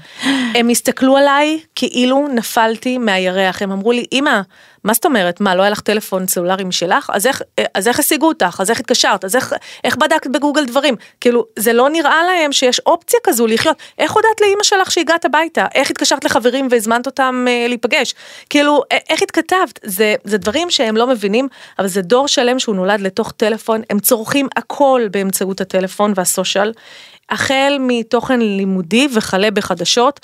[0.54, 4.40] הם הסתכלו עליי כאילו נפלתי מהירח, הם אמרו לי, אמא,
[4.84, 7.10] מה זאת אומרת, מה, לא היה לך טלפון סלולרי משלך?
[7.12, 7.42] אז איך,
[7.74, 8.56] אז איך השיגו אותך?
[8.60, 9.24] אז איך התקשרת?
[9.24, 9.52] אז איך,
[9.84, 10.94] איך בדקת בגוגל דברים?
[11.20, 13.76] כאילו, זה לא נראה להם שיש אופציה כזו לחיות.
[13.98, 15.66] איך הודעת לאמא שלך שהגעת הביתה?
[15.74, 18.14] איך התקשרת לחברים והזמנת אותם אה, להיפגש?
[18.50, 19.80] כאילו, איך התכתבת?
[19.82, 23.98] זה, זה דברים שהם לא מבינים, אבל זה דור שלם שהוא נולד לתוך טלפון, הם
[23.98, 26.72] צורכים הכל באמצעות הטלפון והסושיאל.
[27.30, 30.20] החל מתוכן לימודי וכלה בחדשות,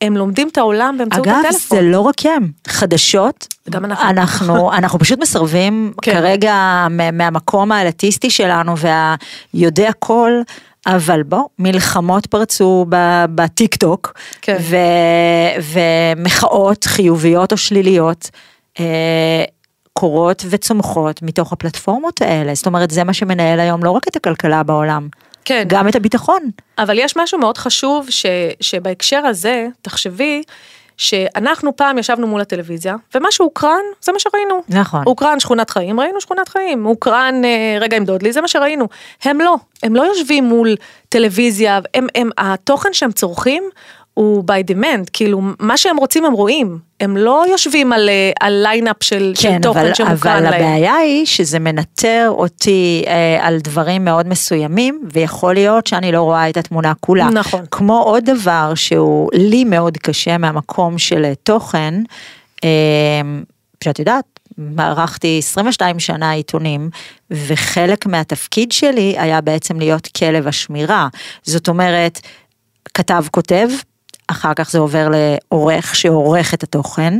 [0.00, 1.78] הם לומדים את העולם באמצעות אגב, הטלפון.
[1.78, 4.08] זה לא רק הם, חדשות, גם אנחנו.
[4.10, 6.12] אנחנו, אנחנו פשוט מסרבים כן.
[6.12, 6.54] כרגע
[6.90, 8.74] מה- מהמקום האלטיסטי שלנו
[9.54, 10.32] והיודע כל.
[10.86, 12.86] אבל בוא, מלחמות פרצו
[13.34, 14.56] בטיק טוק, כן.
[14.60, 14.76] ו,
[16.16, 18.30] ומחאות חיוביות או שליליות
[18.80, 19.44] אה,
[19.92, 22.54] קורות וצומחות מתוך הפלטפורמות האלה.
[22.54, 25.08] זאת אומרת, זה מה שמנהל היום לא רק את הכלכלה בעולם,
[25.48, 25.64] כן.
[25.66, 26.50] גם את הביטחון.
[26.78, 28.26] אבל יש משהו מאוד חשוב ש,
[28.60, 30.42] שבהקשר הזה, תחשבי,
[30.96, 34.62] שאנחנו פעם ישבנו מול הטלוויזיה, ומה שהוקרן, זה מה שראינו.
[34.68, 35.02] נכון.
[35.04, 36.84] הוקרן שכונת חיים, ראינו שכונת חיים.
[36.84, 38.88] הוקרן אה, רגע עם דודלי, זה מה שראינו.
[39.22, 40.74] הם לא, הם לא יושבים מול
[41.08, 43.64] טלוויזיה, הם, הם, התוכן שהם צורכים
[44.18, 48.52] הוא by demand, כאילו מה שהם רוצים הם רואים, הם לא יושבים על, אה, על
[48.62, 50.54] line-up של, של כן, תוכן אבל, שמוקרן אבל להם.
[50.54, 56.48] הבעיה היא שזה מנטר אותי אה, על דברים מאוד מסוימים, ויכול להיות שאני לא רואה
[56.48, 57.30] את התמונה כולה.
[57.30, 57.64] נכון.
[57.70, 61.94] כמו עוד דבר שהוא לי מאוד קשה מהמקום של אה, תוכן,
[62.64, 62.68] אה,
[63.84, 64.24] שאת יודעת,
[64.78, 66.90] ערכתי 22 שנה עיתונים,
[67.30, 71.08] וחלק מהתפקיד שלי היה בעצם להיות כלב השמירה.
[71.42, 72.20] זאת אומרת,
[72.94, 73.68] כתב כותב,
[74.30, 77.14] אחר כך זה עובר לעורך שעורך את התוכן.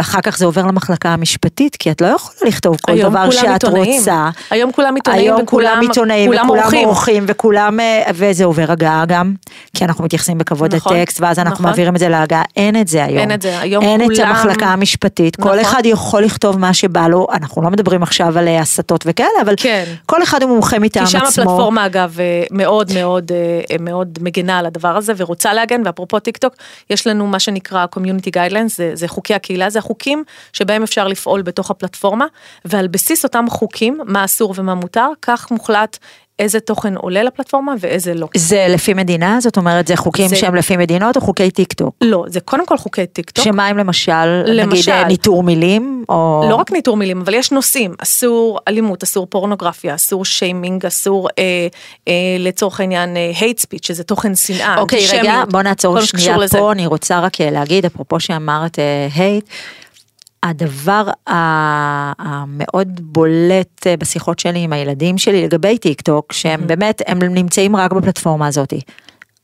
[0.00, 3.98] אחר כך זה עובר למחלקה המשפטית, כי את לא יכולה לכתוב כל דבר שאת עיתונאים.
[3.98, 4.30] רוצה.
[4.50, 7.24] היום כולם עיתונאים היום וכולם- כולם עיתונאים, כולם וכולם עורכים.
[7.28, 9.34] וכולם, אה, וזה עובר הגעה גם,
[9.76, 11.66] כי אנחנו מתייחסים בכבוד נכון, לטקסט, ואז אנחנו נכון.
[11.66, 13.18] מעבירים את זה להגעה, אין את זה היום.
[13.18, 15.58] אין את זה, היום אין את כולם- המחלקה המשפטית, כל נכון.
[15.58, 19.54] אחד יכול לכתוב מה שבא לו, אנחנו לא מדברים עכשיו על אה, הסתות וכאלה, אבל
[19.56, 19.84] כן.
[20.06, 21.30] כל אחד הוא מומחה מטעם כי עצמו.
[21.30, 23.32] שם הפלטפורמה אגב אה, מאוד מאוד
[23.80, 26.54] מאוד מגנה על הדבר הזה ורוצה להגן ואפרופו טיק טוק
[26.90, 31.42] יש לנו מה שנקרא community guidelines זה, זה חוקי הקהילה זה החוקים שבהם אפשר לפעול
[31.42, 32.26] בתוך הפלטפורמה
[32.64, 35.98] ועל בסיס אותם חוקים מה אסור ומה מותר כך מוחלט
[36.40, 38.26] איזה תוכן עולה לפלטפורמה ואיזה לא.
[38.36, 41.94] זה לפי מדינה, זאת אומרת זה חוקים זה- שהם לפי מדינות או חוקי טיק טוק?
[42.00, 43.44] לא זה קודם כל חוקי טיק טוק.
[43.44, 44.90] שמה אם למשל, נגיד למשל.
[44.92, 46.46] אה, ניטור מילים, או...
[46.50, 51.42] לא רק ניטור מילים, אבל יש נושאים, אסור אלימות, אסור פורנוגרפיה, אסור שיימינג, אסור אה,
[52.08, 56.58] אה, לצורך העניין אה, hate speech, שזה תוכן שנאה, אוקיי, רגע, בוא נעצור שנייה לזה.
[56.58, 58.78] פה, אני רוצה רק אה, להגיד, אפרופו שאמרת
[59.14, 59.44] hate,
[60.42, 61.04] הדבר
[62.18, 67.76] המאוד בולט אה, בשיחות שלי עם הילדים שלי לגבי טיק טוק, שהם באמת, הם נמצאים
[67.76, 68.72] רק בפלטפורמה הזאת.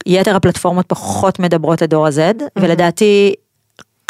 [0.06, 3.34] יתר הפלטפורמות פחות מדברות לדור ה-Z, ולדעתי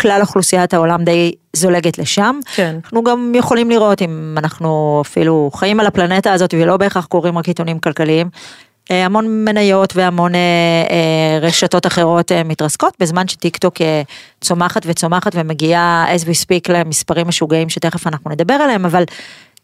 [0.00, 2.38] כלל אוכלוסיית העולם די זולגת לשם.
[2.54, 2.78] כן.
[2.84, 7.48] אנחנו גם יכולים לראות אם אנחנו אפילו חיים על הפלנטה הזאת ולא בהכרח קוראים רק
[7.48, 8.28] עיתונים כלכליים.
[8.90, 10.40] אה, המון מניות והמון אה,
[10.90, 13.74] אה, רשתות אחרות מתרסקות בזמן שטיק טוק
[14.40, 19.04] צומחת וצומחת ומגיעה as we speak למספרים משוגעים שתכף אנחנו נדבר עליהם אבל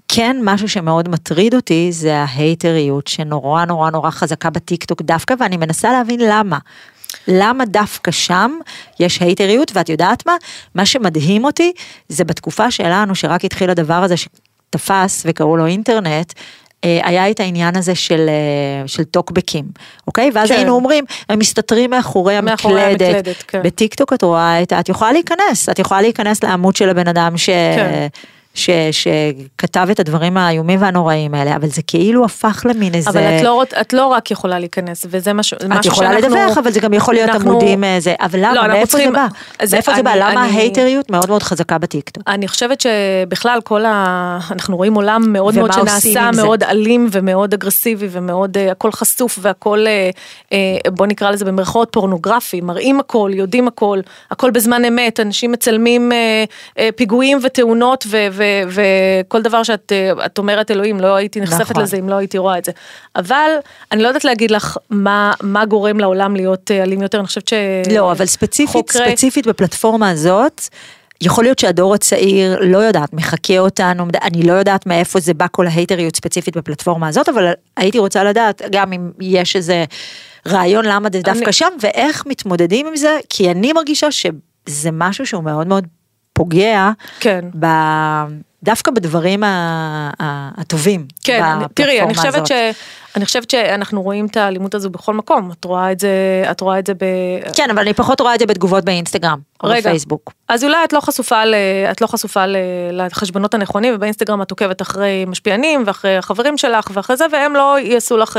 [0.09, 5.57] כן משהו שמאוד מטריד אותי זה ההייטריות שנורא נורא נורא חזקה בטיק טוק דווקא ואני
[5.57, 6.59] מנסה להבין למה.
[7.29, 8.51] למה דווקא שם
[9.01, 10.33] יש הייטריות ואת יודעת מה?
[10.75, 11.73] מה שמדהים אותי
[12.09, 16.33] זה בתקופה שלנו שרק התחיל הדבר הזה שתפס וקראו לו אינטרנט.
[16.85, 19.65] אה, היה את העניין הזה של, אה, של טוקבקים,
[20.07, 20.31] אוקיי?
[20.35, 20.55] ואז כן.
[20.55, 23.17] היינו אומרים, הם מסתתרים מאחורי מאחורי המקלדת.
[23.17, 23.63] המקלדת, כן.
[23.63, 27.39] בטיק טוק את רואה את, את יכולה להיכנס, את יכולה להיכנס לעמוד של הבן אדם
[27.39, 27.47] ש...
[27.47, 28.07] כן.
[28.55, 33.11] ש, שכתב את הדברים האיומים והנוראים האלה, אבל זה כאילו הפך למין איזה...
[33.11, 36.37] אבל את לא, את לא רק יכולה להיכנס, וזה משהו, את משהו יכולה שאנחנו...
[36.37, 38.91] לדווח, אבל זה גם יכול להיות אנחנו- עמודים אה, זה, אבל למה, לא, מאיפה זה
[38.93, 39.27] צריכים- בא?
[39.59, 40.11] אז מאיפה זה בא?
[40.13, 42.23] אני- למה אני- ההייטריות מאוד מאוד חזקה בטיקטוק?
[42.27, 44.39] אני חושבת שבכלל כל ה...
[44.51, 46.43] אנחנו רואים עולם מאוד מאוד שנעשה עם זה?
[46.43, 50.11] מאוד אלים ומאוד אגרסיבי ומאוד אה, הכל חשוף והכל אה,
[50.53, 50.59] אה,
[50.91, 56.45] בוא נקרא לזה במרכאות פורנוגרפי, מראים הכל, יודעים הכל, הכל בזמן אמת, אנשים מצלמים אה,
[56.79, 58.27] אה, פיגועים ותאונות ו-
[58.69, 61.83] וכל דבר שאת אה, את אומרת אלוהים לא הייתי נחשפת נכון.
[61.83, 62.73] לזה אם לא הייתי רואה את זה.
[63.17, 63.51] אבל
[63.93, 67.49] אני לא יודעת להגיד לך מה, מה גורם לעולם להיות אה, אלים יותר, אני חושבת
[67.49, 67.53] ש...
[67.97, 70.63] לא, אבל ספציפית, חוקרי- ספציפית בפלטפורמה הזאת,
[71.25, 75.67] יכול להיות שהדור הצעיר, לא יודעת, מחקה אותנו, אני לא יודעת מאיפה זה בא כל
[75.67, 79.85] ההייטריות ספציפית בפלטפורמה הזאת, אבל הייתי רוצה לדעת גם אם יש איזה
[80.49, 85.27] רעיון למה זה דווקא אני- שם, ואיך מתמודדים עם זה, כי אני מרגישה שזה משהו
[85.27, 85.87] שהוא מאוד מאוד
[86.33, 86.91] פוגע,
[87.21, 87.45] כן.
[87.61, 87.67] ב...
[88.63, 89.43] דווקא בדברים.
[90.59, 91.07] הטובים.
[91.25, 91.43] כן,
[91.75, 92.47] תראי, אני חושבת, הזאת.
[92.47, 92.53] ש,
[93.17, 96.09] אני חושבת שאנחנו רואים את האלימות הזו בכל מקום, את רואה את זה,
[96.51, 97.05] את רואה את זה ב...
[97.55, 99.81] כן, אבל אני פחות רואה את זה בתגובות באינסטגרם, או רגע.
[99.81, 100.33] בפייסבוק.
[100.49, 101.55] אז אולי את לא חסופה, ל,
[101.91, 102.57] את לא חסופה ל,
[102.93, 108.17] לחשבונות הנכונים, ובאינסטגרם את עוקבת אחרי משפיענים ואחרי החברים שלך ואחרי זה, והם לא יעשו
[108.17, 108.39] לך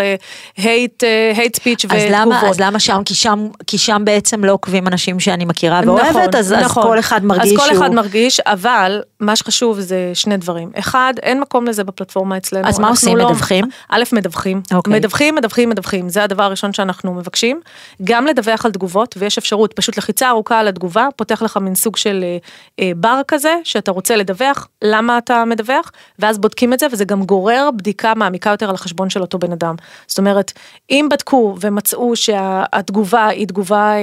[0.57, 1.03] הייט,
[1.35, 2.49] הייט ספיץ' אז למה, ותגובות.
[2.49, 6.35] אז למה שם, כי שם, כי שם בעצם לא עוקבים אנשים שאני מכירה נכון, ואוהבת,
[6.35, 6.83] אז, אז נכון.
[6.83, 7.77] כל אחד מרגיש אז כל שהוא...
[7.77, 10.69] אחד מרגיש, אבל מה שחשוב זה שני דברים.
[10.79, 12.67] אחד, אין מקום לזה בפלטפורמה אצלנו.
[12.67, 13.17] אז מה עושים?
[13.17, 13.65] לא- מדווחים?
[13.89, 14.61] א', מדווחים.
[14.73, 14.93] אוקיי.
[14.93, 16.09] מדווחים, מדווחים, מדווחים.
[16.09, 17.61] זה הדבר הראשון שאנחנו מבקשים.
[18.03, 21.95] גם לדווח על תגובות, ויש אפשרות, פשוט לחיצה ארוכה על התגובה, פותח לך מין סוג
[21.95, 22.37] של אה,
[22.79, 27.23] אה, בר כזה, שאתה רוצה לדווח, למה אתה מדווח, ואז בודקים את זה, וזה גם
[27.23, 29.75] גורר בדיקה מעמיקה יותר על החשבון של אותו בן אדם.
[30.07, 30.51] זאת אומרת,
[30.89, 33.97] אם בדקו ומצאו שהתגובה היא תגובה אה,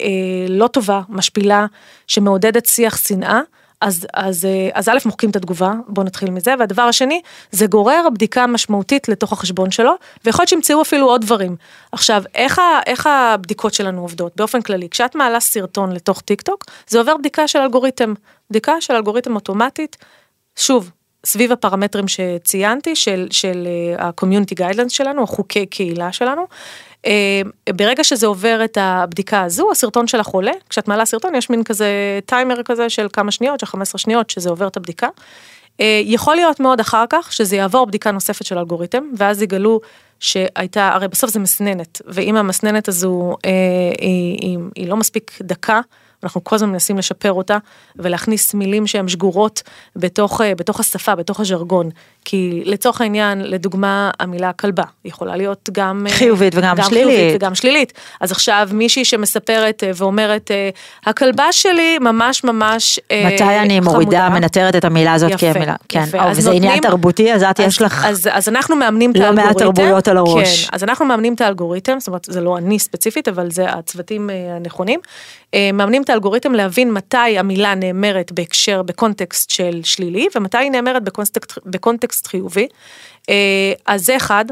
[0.00, 1.66] אה, לא טובה, משפילה,
[2.06, 3.40] שמעודדת שיח שנאה,
[3.84, 7.20] אז, אז, אה, אז א', מוחקים את התגובה, בואו נתחיל מזה, והדבר השני,
[7.50, 9.92] זה גורר בדיקה משמעותית לתוך החשבון שלו,
[10.24, 11.56] ויכול להיות שימצאו אפילו עוד דברים.
[11.92, 14.32] עכשיו, איך, ה, איך הבדיקות שלנו עובדות?
[14.36, 18.14] באופן כללי, כשאת מעלה סרטון לתוך טיק טוק, זה עובר בדיקה של אלגוריתם,
[18.50, 19.96] בדיקה של אלגוריתם אוטומטית,
[20.56, 20.90] שוב,
[21.26, 26.46] סביב הפרמטרים שציינתי, של, של אה, ה-community guidelines שלנו, החוקי קהילה שלנו.
[27.06, 31.64] אה, ברגע שזה עובר את הבדיקה הזו, הסרטון שלך עולה, כשאת מעלה סרטון יש מין
[31.64, 35.08] כזה טיימר כזה של כמה שניות, של 15 שניות, שזה עובר את הבדיקה.
[35.80, 39.80] אה, יכול להיות מאוד אחר כך שזה יעבור בדיקה נוספת של אלגוריתם, ואז יגלו
[40.20, 43.50] שהייתה, הרי בסוף זה מסננת, ואם המסננת הזו אה,
[44.00, 45.80] היא, היא, היא לא מספיק דקה,
[46.24, 47.58] אנחנו כל הזמן מנסים לשפר אותה
[47.96, 49.62] ולהכניס מילים שהן שגורות
[49.96, 51.90] בתוך, אה, בתוך השפה, בתוך הז'רגון.
[52.24, 56.06] כי לצורך העניין, לדוגמה, המילה כלבה יכולה להיות גם...
[56.06, 57.16] אה, חיובית וגם גם שלילית.
[57.16, 57.92] חיובית וגם שלילית.
[58.20, 60.50] אז עכשיו מישהי שמספרת אה, ואומרת,
[61.06, 65.74] הכלבה שלי ממש ממש מתי אני מורידה, חמודה." מנטרת את המילה הזאת יפה, כמילה.
[65.88, 66.24] כן, יפה.
[66.24, 68.04] או, וזה עניין נותנים- תרבותי, אז את יש לך...
[68.08, 69.32] אז, אז אנחנו מאמנים את לא.
[69.32, 70.64] מעט תרבויות על הראש.
[70.64, 74.30] כן, אז אנחנו מאמנים את האלגוריתם, זאת אומרת, זה לא אני ספציפית, אבל זה הצוותים
[74.56, 75.00] הנכונים.
[75.54, 81.04] אה, מאמנים את האלגוריתם להבין מתי המילה נאמרת בהקשר, בקונטקסט של שלילי, ומתי היא נאמרת
[81.04, 82.66] בקונטקסט, בקונטקסט חיובי.
[83.30, 83.34] אה,
[83.86, 84.44] אז זה אחד.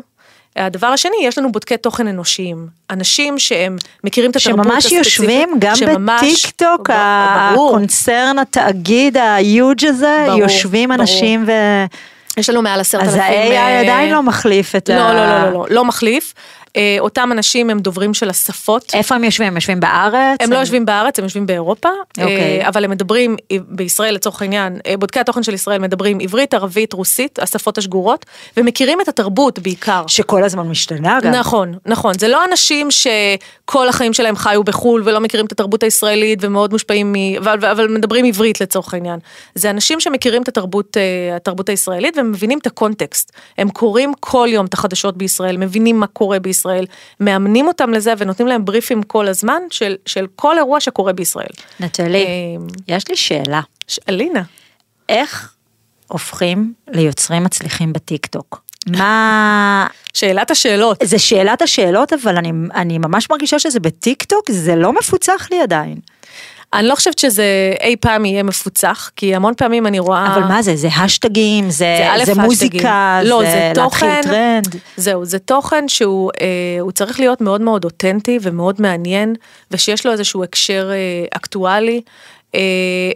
[0.57, 4.99] הדבר השני, יש לנו בודקי תוכן אנושיים, אנשים שהם מכירים את התרבות שממש הספציפית.
[4.99, 6.91] יושבים גם שממש- בטיק טוק.
[6.93, 11.01] הקונצרן, התאגיד היוג' הזה, ברור, יושבים ברור.
[11.01, 11.51] אנשים ו...
[12.37, 13.23] יש לנו מעל עשרת אז אלפים.
[13.23, 14.97] ה-AI אה, עדיין לא מחליף את ה...
[14.97, 16.35] לא, לא, לא, לא, לא, לא מחליף.
[16.77, 18.93] אה, אותם אנשים הם דוברים של השפות.
[18.95, 19.49] איפה הם יושבים?
[19.49, 20.39] הם יושבים בארץ?
[20.41, 22.61] הם לא יושבים בארץ, הם יושבים באירופה, אוקיי.
[22.61, 23.37] אה, אבל הם מדברים
[23.69, 29.01] בישראל לצורך העניין, אה, בודקי התוכן של ישראל מדברים עברית, ערבית, רוסית, השפות השגורות, ומכירים
[29.01, 30.05] את התרבות בעיקר.
[30.07, 31.31] שכל הזמן משתנה גם.
[31.31, 36.39] נכון, נכון, זה לא אנשים שכל החיים שלהם חיו בחו"ל ולא מכירים את התרבות הישראלית
[36.43, 37.37] ומאוד מושפעים מ...
[37.37, 39.19] אבל, אבל מדברים עברית לצורך העניין.
[39.55, 43.33] זה אנשים שמכירים את התרבות, אה, התרבות הישראלית ומבינים את הקונטקסט.
[43.59, 46.62] הם קוראים כל יום את החדשות בישראל, מבינים מה קורה בישראל,
[47.21, 51.53] מאמנים אותם לזה ונותנים להם בריפים כל הזמן של, של כל אירוע שקורה בישראל.
[51.81, 53.61] נטלי, אה, יש לי שאלה.
[54.09, 54.43] אלינה,
[55.09, 55.55] איך
[56.09, 58.63] הופכים ליוצרים מצליחים בטיק טוק?
[58.87, 59.87] מה...
[60.15, 60.97] שאלת השאלות.
[61.03, 65.61] זה שאלת השאלות, אבל אני, אני ממש מרגישה שזה בטיק טוק, זה לא מפוצח לי
[65.61, 65.97] עדיין.
[66.75, 67.45] אני לא חושבת שזה
[67.81, 70.35] אי פעם יהיה מפוצח, כי המון פעמים אני רואה...
[70.35, 70.77] אבל מה זה?
[70.77, 72.41] זה השטגים, זה, זה זה.
[72.43, 74.21] מוזיקה, לא, זה, זה להתחיל תוכן.
[74.23, 74.77] טרנד.
[74.97, 79.35] זהו, זה תוכן שהוא אה, צריך להיות מאוד מאוד אותנטי ומאוד מעניין,
[79.71, 82.01] ושיש לו איזשהו הקשר אה, אקטואלי.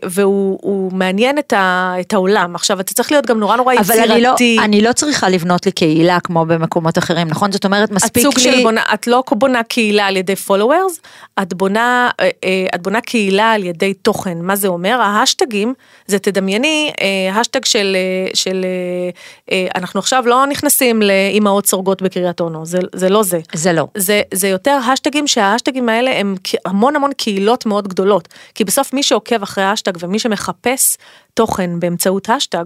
[0.04, 2.54] והוא הוא מעניין את, ה, את העולם.
[2.54, 4.02] עכשיו, אתה צריך להיות גם נורא נורא יצירתי.
[4.02, 7.52] אבל אני לא, אני לא צריכה לבנות לי קהילה כמו במקומות אחרים, נכון?
[7.52, 8.42] זאת אומרת, מספיק לי...
[8.42, 11.00] של בונה, את לא בונה קהילה על ידי followers,
[11.42, 12.10] את בונה,
[12.74, 14.38] את בונה קהילה על ידי תוכן.
[14.40, 15.00] מה זה אומר?
[15.00, 15.74] ההשטגים,
[16.06, 16.92] זה תדמייני,
[17.32, 17.96] השטג של,
[18.34, 18.64] של,
[19.74, 23.38] אנחנו עכשיו לא נכנסים לאימהות סורגות בקריית אונו, זה, זה לא זה.
[23.52, 23.86] זה לא.
[23.96, 28.28] זה, זה יותר השטגים שההשטגים האלה הם המון המון קהילות מאוד גדולות.
[28.54, 30.96] כי בסוף מי שעוקב אחרי השטג ומי שמחפש
[31.34, 32.64] תוכן באמצעות השטג,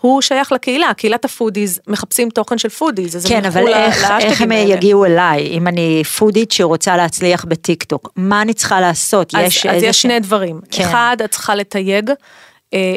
[0.00, 4.40] הוא שייך לקהילה, קהילת ה foodies, מחפשים תוכן של foodies, אז כן, אבל איך, איך
[4.40, 4.74] הם האלה.
[4.74, 9.34] יגיעו אליי, אם אני פודית שרוצה להצליח בטיק טוק, מה אני צריכה לעשות?
[9.34, 10.82] אז, יש, אז יש שני דברים, כן.
[10.84, 12.10] אחד, את צריכה לתייג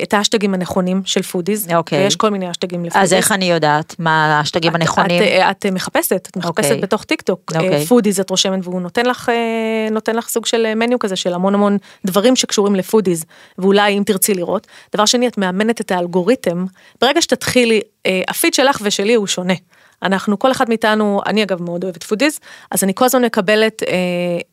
[0.03, 2.03] את האשטגים הנכונים של foodies, אוקיי.
[2.03, 3.03] ויש כל מיני אשטגים ל foodies.
[3.03, 5.23] אז איך אני יודעת מה האשטגים את, הנכונים?
[5.23, 6.81] את, את, את מחפשת, את מחפשת אוקיי.
[6.81, 7.85] בתוך טיק טוק, אה, אוקיי.
[7.85, 11.53] foodies את רושמת והוא נותן לך, אה, נותן לך סוג של menu כזה של המון
[11.53, 13.25] המון דברים שקשורים ל foodies,
[13.57, 14.67] ואולי אם תרצי לראות.
[14.95, 16.65] דבר שני, את מאמנת את האלגוריתם,
[17.01, 17.81] ברגע שתתחילי,
[18.27, 19.53] הפיד שלך ושלי הוא שונה.
[20.03, 22.39] אנחנו, כל אחד מאיתנו, אני אגב מאוד אוהבת foodies,
[22.71, 23.93] אז אני כל הזמן מקבלת אה,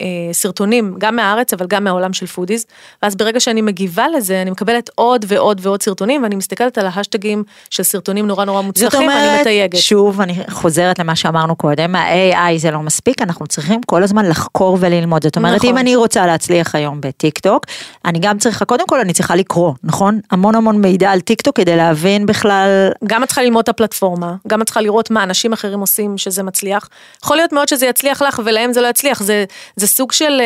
[0.00, 2.66] אה, סרטונים, גם מהארץ, אבל גם מהעולם של foodies,
[3.02, 7.44] ואז ברגע שאני מגיבה לזה, אני מקבלת עוד ועוד ועוד סרטונים, ואני מסתכלת על ההשטגים
[7.70, 9.78] של סרטונים נורא נורא מוצלחים, ואני מתייגת.
[9.78, 14.78] שוב, אני חוזרת למה שאמרנו קודם, ה-AI זה לא מספיק, אנחנו צריכים כל הזמן לחקור
[14.80, 15.22] וללמוד.
[15.22, 15.70] זאת אומרת, נכון.
[15.70, 17.66] אם אני רוצה להצליח היום בטיק טוק,
[18.04, 20.20] אני גם צריכה, קודם כל אני צריכה לקרוא, נכון?
[20.30, 22.90] המון המון מידע על טיק טוק כדי להבין בכלל...
[23.04, 26.42] גם את צריכה ללמוד את הפלטפורמה, גם את צריכה לראות מה אנשים אחרים עושים שזה
[26.42, 26.88] מצליח.
[27.24, 29.44] יכול להיות מאוד שזה יצליח לך ולהם זה לא יצליח, זה,
[29.76, 30.44] זה סוג של אה,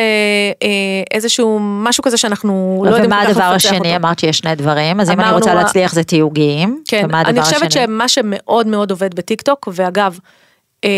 [0.63, 0.69] אה,
[1.11, 3.45] איזשהו משהו כזה שאנחנו לא יודעים כל כך לפצח אותו.
[3.45, 3.95] ומה הדבר השני?
[3.95, 6.83] אמרת שיש שני דברים, אז אם אני רוצה להצליח זה תיוגים.
[6.87, 7.83] כן, אני חושבת השני?
[7.85, 10.19] שמה שמאוד מאוד עובד בטיק טוק, ואגב,
[10.83, 10.89] אה,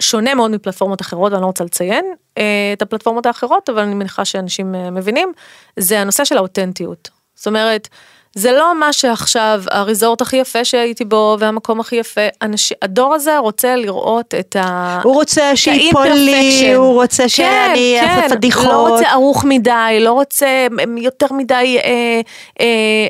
[0.00, 2.04] שונה מאוד מפלטפורמות אחרות, ואני לא רוצה לציין
[2.38, 5.32] אה, את הפלטפורמות האחרות, אבל אני מניחה שאנשים אה, מבינים,
[5.78, 7.10] זה הנושא של האותנטיות.
[7.34, 7.88] זאת אומרת,
[8.34, 12.72] זה לא מה שעכשיו הריזורט הכי יפה שהייתי בו והמקום הכי יפה, אנש...
[12.82, 15.00] הדור הזה רוצה לראות את ה...
[15.04, 18.64] הוא רוצה שיפול לי, הוא רוצה שאני כן, אעשה פדיחות.
[18.64, 20.66] לא רוצה ערוך מדי, לא רוצה
[20.96, 22.20] יותר מדי אה,
[22.60, 22.66] אה,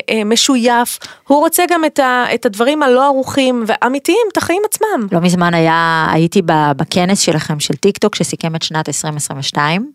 [0.09, 5.07] אה, משויף, הוא רוצה גם את, ה, את הדברים הלא ערוכים ואמיתיים, את החיים עצמם.
[5.11, 6.41] לא מזמן היה, הייתי
[6.75, 9.91] בכנס שלכם של טיק טוק שסיכם את שנת 2022.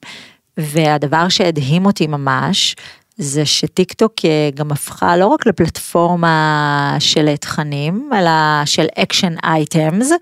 [0.56, 2.76] והדבר שהדהים אותי ממש,
[3.20, 8.30] זה שטיק טוק אה, גם הפכה לא רק לפלטפורמה של תכנים, אלא
[8.64, 10.12] של action items,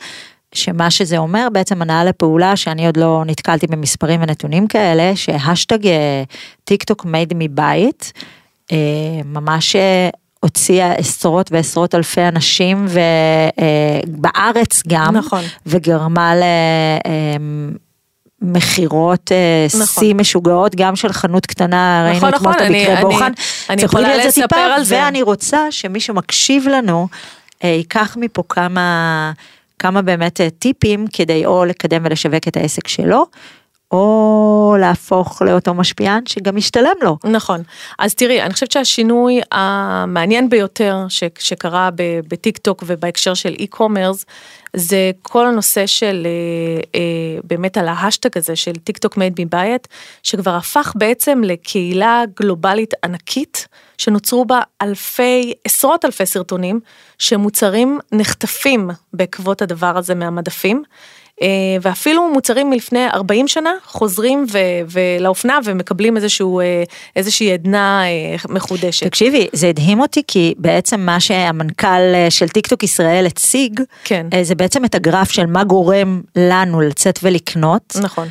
[0.55, 6.23] שמה שזה אומר בעצם הנעה לפעולה שאני עוד לא נתקלתי במספרים ונתונים כאלה, שהשטג אה,
[6.65, 8.13] טיק טוק made me buy it,
[8.73, 8.77] אה,
[9.25, 9.77] ממש
[10.41, 12.87] הוציאה עשרות ועשרות אלפי אנשים
[14.09, 15.43] ובארץ גם, נכון.
[15.67, 16.43] וגרמה ל...
[18.43, 19.87] מכירות אה, נכון.
[19.87, 23.33] שיא משוגעות, גם של חנות קטנה, נכון, ראינו אתמול נכון, את המקרה בוחן.
[23.71, 24.95] אני יכולה לספר על זה.
[24.97, 27.09] ואני רוצה שמי שמקשיב לנו,
[27.65, 29.33] אה, ייקח מפה כמה,
[29.79, 33.27] כמה באמת אה, טיפים כדי או לקדם ולשווק את העסק שלו,
[33.91, 37.19] או להפוך לאותו משפיען שגם ישתלם לו.
[37.25, 37.63] נכון.
[37.99, 41.91] אז תראי, אני חושבת שהשינוי המעניין ביותר ש, שקרה
[42.29, 44.25] בטיק טוק ובהקשר של e-commerce,
[44.77, 49.53] זה כל הנושא של אה, אה, באמת על ההשטג הזה של טיק טוק made me
[49.53, 49.89] buy it,
[50.23, 56.81] שכבר הפך בעצם לקהילה גלובלית ענקית, שנוצרו בה אלפי, עשרות אלפי סרטונים,
[57.19, 60.83] שמוצרים נחטפים בעקבות הדבר הזה מהמדפים.
[61.43, 61.49] אה,
[61.83, 64.47] ואפילו מוצרים מלפני 40 שנה חוזרים
[65.21, 66.83] לאופנה ומקבלים איזשהו, אה,
[67.17, 69.07] איזושהי עדנה אה, מחודשת.
[69.07, 74.27] תקשיבי, זה הדהים אותי כי בעצם מה שהמנכ"ל של טיקטוק ישראל הציג, כן.
[74.43, 77.97] זה בעצם את הגרף של מה גורם לנו לצאת ולקנות.
[78.01, 78.29] נכון.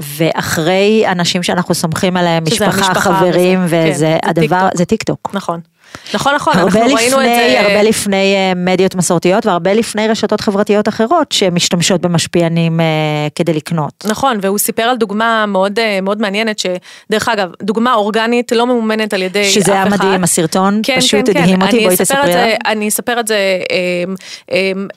[0.00, 5.30] ואחרי אנשים שאנחנו סומכים עליהם, משפחה, חברים, וזה כן, הדבר, זה טיק טוק.
[5.32, 5.60] נכון.
[6.14, 7.60] נכון, נכון, אנחנו לפני, ראינו את זה.
[7.60, 12.86] הרבה לפני אה, מדיות מסורתיות והרבה לפני רשתות חברתיות אחרות שמשתמשות במשפיענים אה,
[13.34, 14.04] כדי לקנות.
[14.08, 19.14] נכון, והוא סיפר על דוגמה מאוד, אה, מאוד מעניינת, שדרך אגב, דוגמה אורגנית לא ממומנת
[19.14, 21.66] על ידי שזה היה מדהים, הסרטון כן, פשוט כן, הדהים כן.
[21.66, 22.56] אותי, בואי תספרי עליו.
[22.66, 23.36] אני אספר את זה,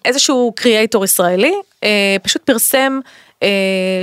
[0.06, 1.53] איזשהו קריאייטור ישראלי,
[2.23, 2.99] פשוט פרסם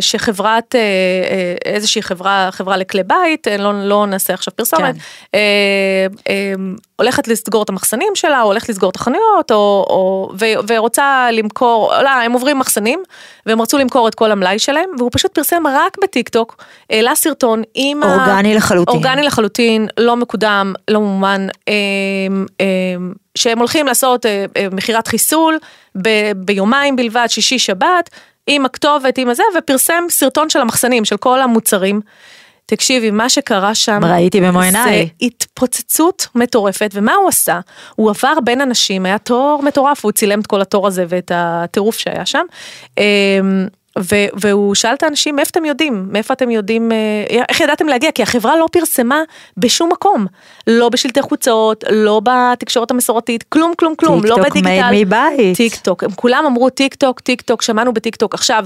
[0.01, 4.95] שחברת, אה, אה, איזושהי חברה, חברה לכלי בית, לא, לא נעשה עכשיו פרסומת,
[5.33, 5.41] כן.
[6.97, 11.93] הולכת לסגור את המחסנים שלה, או הולכת לסגור את החנויות, או, או, ו, ורוצה למכור,
[12.03, 13.03] לא, הם עוברים מחסנים,
[13.47, 17.63] והם רצו למכור את כל המלאי שלהם, והוא פשוט פרסם רק בטיק טוק, העלה סרטון
[17.75, 18.03] עם...
[18.03, 18.57] אורגני ה...
[18.57, 18.95] לחלוטין.
[18.95, 21.47] אורגני לחלוטין, לא מקודם, לא מומן,
[23.35, 24.27] שהם הולכים לעשות
[24.73, 25.59] מכירת חיסול
[26.03, 28.11] ב, ביומיים בלבד, שישי שבת.
[28.55, 32.01] עם הכתובת, עם הזה, ופרסם סרטון של המחסנים, של כל המוצרים.
[32.67, 34.99] תקשיבי, מה שקרה שם, ראיתי במו עיניי.
[34.99, 37.61] זה התפוצצות מטורפת, ומה הוא עשה?
[37.97, 41.99] הוא עבר בין אנשים, היה תור מטורף, הוא צילם את כל התור הזה ואת הטירוף
[41.99, 42.45] שהיה שם.
[43.99, 48.13] ו- והוא שאל את האנשים מאיפה אתם יודעים, מאיפה אתם יודעים, אה, איך ידעתם להגיע,
[48.13, 49.23] כי החברה לא פרסמה
[49.57, 50.27] בשום מקום,
[50.67, 54.69] לא בשלטי חוצות, לא בתקשורת המסורתית, כלום כלום כלום, לא בדיגיטל.
[54.69, 55.57] טיק טוק me buy it.
[55.57, 58.35] טיק טוק, הם כולם אמרו טיק טוק, טיק טוק, שמענו בטיק טוק.
[58.35, 58.65] עכשיו,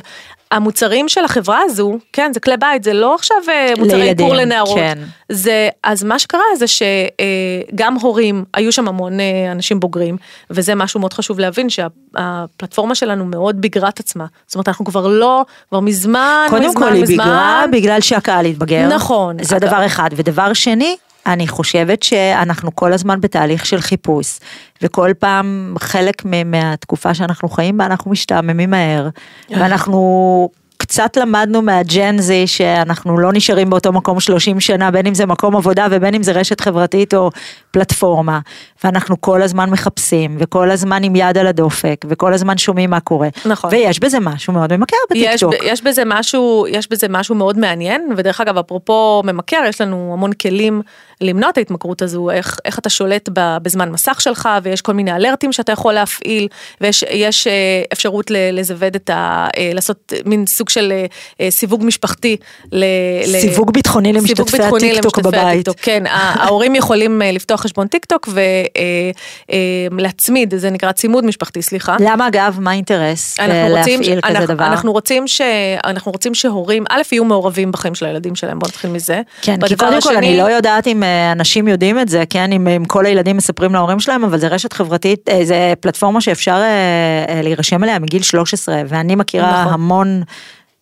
[0.50, 4.78] המוצרים של החברה הזו, כן, זה כלי בית, זה לא עכשיו אה, מוצרי איפור לנערות.
[4.78, 4.98] כן.
[5.28, 10.16] זה, אז מה שקרה זה שגם הורים, היו שם המון אה, אנשים בוגרים,
[10.50, 14.26] וזה משהו מאוד חשוב להבין, שהפלטפורמה שלנו מאוד ביגרה את עצמה.
[14.46, 17.16] זאת אומרת, אנחנו כבר לא, כבר מזמן, קודם מזמן, כל היא מזמן.
[17.16, 18.88] ביגרה בגלל שהקהל התבגר.
[18.88, 19.36] נכון.
[19.42, 19.66] זה אגב.
[19.68, 20.10] דבר אחד.
[20.12, 24.38] ודבר שני, אני חושבת שאנחנו כל הזמן בתהליך של חיפוש,
[24.82, 29.08] וכל פעם חלק מהתקופה שאנחנו חיים בה, אנחנו משתעממים מהר,
[29.50, 30.63] ואנחנו...
[30.86, 35.56] קצת למדנו מהג'ן זי שאנחנו לא נשארים באותו מקום 30 שנה, בין אם זה מקום
[35.56, 37.30] עבודה ובין אם זה רשת חברתית או
[37.70, 38.40] פלטפורמה.
[38.84, 43.28] ואנחנו כל הזמן מחפשים, וכל הזמן עם יד על הדופק, וכל הזמן שומעים מה קורה.
[43.46, 43.70] נכון.
[43.72, 45.54] ויש בזה משהו מאוד ממכר יש, בטיקטוק.
[45.54, 50.10] ב- יש בזה משהו, יש בזה משהו מאוד מעניין, ודרך אגב, אפרופו ממכר, יש לנו
[50.12, 50.82] המון כלים
[51.20, 55.52] למנוע את ההתמכרות הזו, איך, איך אתה שולט בזמן מסך שלך, ויש כל מיני אלרטים
[55.52, 56.48] שאתה יכול להפעיל,
[56.80, 59.48] ויש יש, אה, אפשרות לזווד את ה...
[59.56, 61.06] אה, לעשות מין סוג של אה,
[61.40, 62.36] אה, סיווג משפחתי.
[63.40, 65.68] סיווג ביטחוני למשתתפי הטיקטוק בבית.
[65.82, 68.28] כן, ההורים יכולים אה, לפתוח חשבון טיק טוק
[69.90, 71.96] ולהצמיד, זה נקרא צימוד משפחתי, סליחה.
[72.00, 74.66] למה אגב, מה האינטרס להפעיל כזה דבר?
[75.84, 79.20] אנחנו רוצים שהורים, א', יהיו מעורבים בחיים של הילדים שלהם, בוא נתחיל מזה.
[79.42, 81.02] כן, כי קודם כל אני לא יודעת אם
[81.32, 85.28] אנשים יודעים את זה, כן, אם, כל הילדים מספרים להורים שלהם, אבל זה רשת חברתית,
[85.42, 86.62] זה פלטפורמה שאפשר
[87.42, 89.72] להירשם אליה מגיל 13, ואני מכירה נכון.
[89.74, 90.22] המון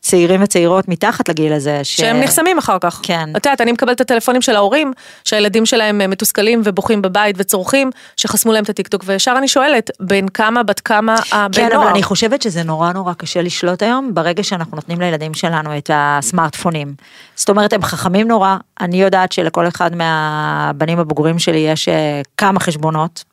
[0.03, 1.97] צעירים וצעירות מתחת לגיל הזה, ש...
[1.97, 3.01] שהם נחסמים אחר כך.
[3.03, 3.31] כן.
[3.37, 4.93] את יודעת, אני מקבלת את הטלפונים של ההורים,
[5.25, 10.29] שהילדים שלהם אה, מתוסכלים ובוכים בבית וצורכים, שחסמו להם את הטיקטוק, וישר אני שואלת, בין
[10.29, 11.83] כמה, בת כמה הבן כן, נוער.
[11.83, 15.91] אבל אני חושבת שזה נורא נורא קשה לשלוט היום, ברגע שאנחנו נותנים לילדים שלנו את
[15.95, 16.95] הסמארטפונים.
[17.35, 22.61] זאת אומרת, הם חכמים נורא, אני יודעת שלכל אחד מהבנים הבוגרים שלי יש אה, כמה
[22.61, 23.25] חשבונות.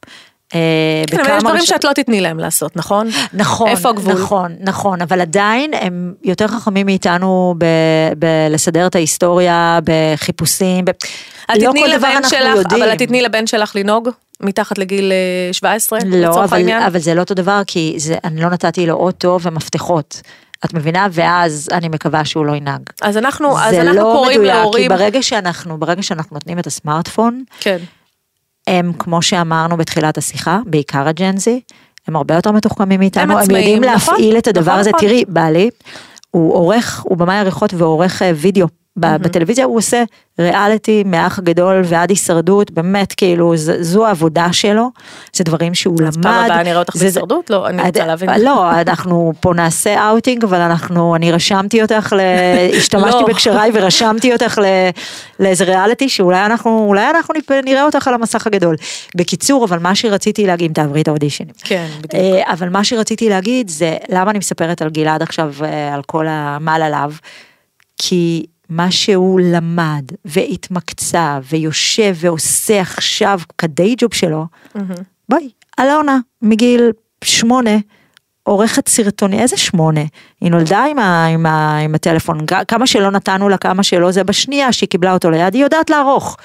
[0.55, 3.09] אה, כן, אבל יש דברים שאת לא תתני להם לעשות, נכון?
[3.33, 4.13] נכון, איפה הגבול?
[4.13, 7.55] נכון, נכון, אבל עדיין הם יותר חכמים מאיתנו
[8.17, 10.91] בלסדר את ההיסטוריה, בחיפושים, ב-
[11.61, 12.83] לא כל דבר אנחנו שלך, יודעים.
[12.83, 14.09] אבל את תתני לבן שלך לנהוג
[14.41, 16.53] מתחת לגיל אה, 17, לא, לצורך
[16.85, 20.21] אבל, זה לא אותו דבר, כי זה, אני לא נתתי לו אוטו ומפתחות.
[20.65, 21.07] את מבינה?
[21.11, 22.81] ואז אני מקווה שהוא לא ינהג.
[23.01, 26.59] אז אנחנו, אז זה אנחנו לא קוראים מדויק, להורים, כי ברגע שאנחנו, ברגע שאנחנו נותנים
[26.59, 27.77] את הסמארטפון, כן,
[28.69, 31.61] הם, כמו שאמרנו בתחילת השיחה, בעיקר הג'נזי,
[32.07, 34.89] הם הרבה יותר מתוחכמים מאיתנו, הם, עצמאים, יודעים נכון, להפעיל את הדבר נכון, הזה.
[34.89, 34.99] נכון.
[35.07, 35.69] תראי, בעלי,
[36.31, 38.67] הוא עורך, הוא במאי עריכות ועורך אה, וידאו.
[38.99, 40.03] ב- בטלוויזיה הוא עושה
[40.39, 44.89] ריאליטי מאח הגדול ועד הישרדות, באמת כאילו ז- זו העבודה שלו,
[45.33, 46.07] זה דברים שהוא למד.
[46.07, 47.49] אז פעם הבאה נראה אותך זה- בהישרדות?
[47.49, 48.29] לא, אני רוצה להבין.
[48.41, 52.19] לא, אנחנו פה נעשה אאוטינג, אבל אנחנו, אני רשמתי אותך, ל...
[52.77, 53.27] השתמשתי לא.
[53.27, 54.65] בקשריי ורשמתי אותך ל...
[55.43, 57.33] לאיזה ריאליטי שאולי אנחנו, אולי אנחנו
[57.65, 58.75] נראה אותך על המסך הגדול.
[59.15, 61.49] בקיצור, אבל מה שרציתי להגיד, אם תעברי את האודישנים.
[61.63, 62.13] כן, בדיוק.
[62.23, 66.25] אה, אבל מה שרציתי להגיד זה, למה אני מספרת על גלעד עכשיו, אה, על כל
[66.29, 67.11] המעל עליו?
[67.97, 74.45] כי מה שהוא למד והתמקצע ויושב ועושה עכשיו כדי ג'וב שלו,
[75.29, 75.49] בואי,
[75.79, 76.91] אלונה מגיל
[77.23, 77.77] שמונה,
[78.43, 80.01] עורכת סרטוני, איזה שמונה?
[80.41, 84.23] היא נולדה עם, ה, עם, ה, עם הטלפון, כמה שלא נתנו לה, כמה שלא, זה
[84.23, 86.37] בשנייה שהיא קיבלה אותו ליד, היא יודעת לערוך.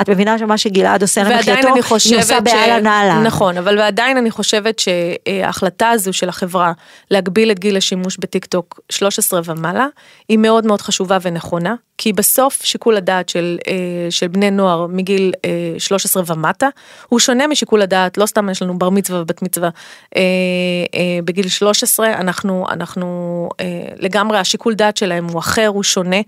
[0.00, 1.68] את מבינה שמה שגלעד עושה למחייתו,
[2.04, 3.22] היא עושה באהלן אהלן.
[3.26, 6.72] נכון, אבל ועדיין אני חושבת שההחלטה הזו של החברה
[7.10, 9.86] להגביל את גיל השימוש בטיקטוק 13 ומעלה,
[10.28, 15.32] היא מאוד מאוד חשובה ונכונה, כי בסוף שיקול הדעת של, אה, של בני נוער מגיל
[15.44, 16.68] אה, 13 ומטה,
[17.08, 19.68] הוא שונה משיקול הדעת, לא סתם יש לנו בר מצווה ובת מצווה
[20.16, 20.22] אה,
[20.94, 23.66] אה, בגיל 13, אנחנו, אנחנו אה,
[23.98, 26.20] לגמרי, השיקול דעת שלהם הוא אחר, הוא שונה.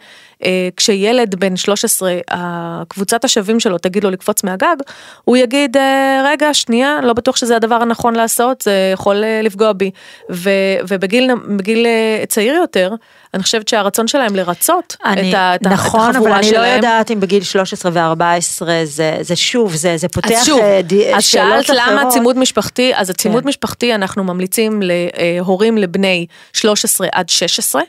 [0.45, 4.77] אה, כשילד בן 13, הקבוצת השווים שלו תגיד לו לקפוץ מהגג,
[5.25, 9.73] הוא יגיד, אה, רגע, שנייה, לא בטוח שזה הדבר הנכון לעשות, זה יכול אה, לפגוע
[9.73, 9.91] בי.
[10.33, 10.51] ו,
[10.89, 12.95] ובגיל בגיל, אה, צעיר יותר,
[13.35, 16.47] אני חושבת שהרצון שלהם לרצות אני, את, ה, את, ה- נכון, את אבל החבורה אני
[16.47, 16.63] שלהם.
[16.63, 21.15] לא יודעת אם בגיל 13 ו-14 זה, זה שוב, זה, זה פותח אז שוב, די-
[21.15, 22.11] אז שאלת למה.
[22.11, 23.49] צימוד משפחתי, אז הצימוד כן.
[23.49, 27.83] משפחתי אנחנו ממליצים להורים לבני 13 עד 16.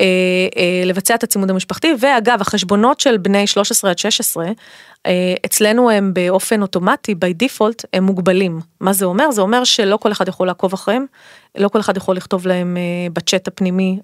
[0.00, 0.04] אה,
[0.56, 4.50] אה, לבצע את הצימוד המשפחתי, ואגב, החשבונות של בני 13 עד 16, אה,
[5.46, 8.60] אצלנו הם באופן אוטומטי, by default, הם מוגבלים.
[8.80, 9.30] מה זה אומר?
[9.30, 11.06] זה אומר שלא כל אחד יכול לעקוב אחריהם,
[11.56, 13.98] לא כל אחד יכול לכתוב להם אה, בצ'אט הפנימי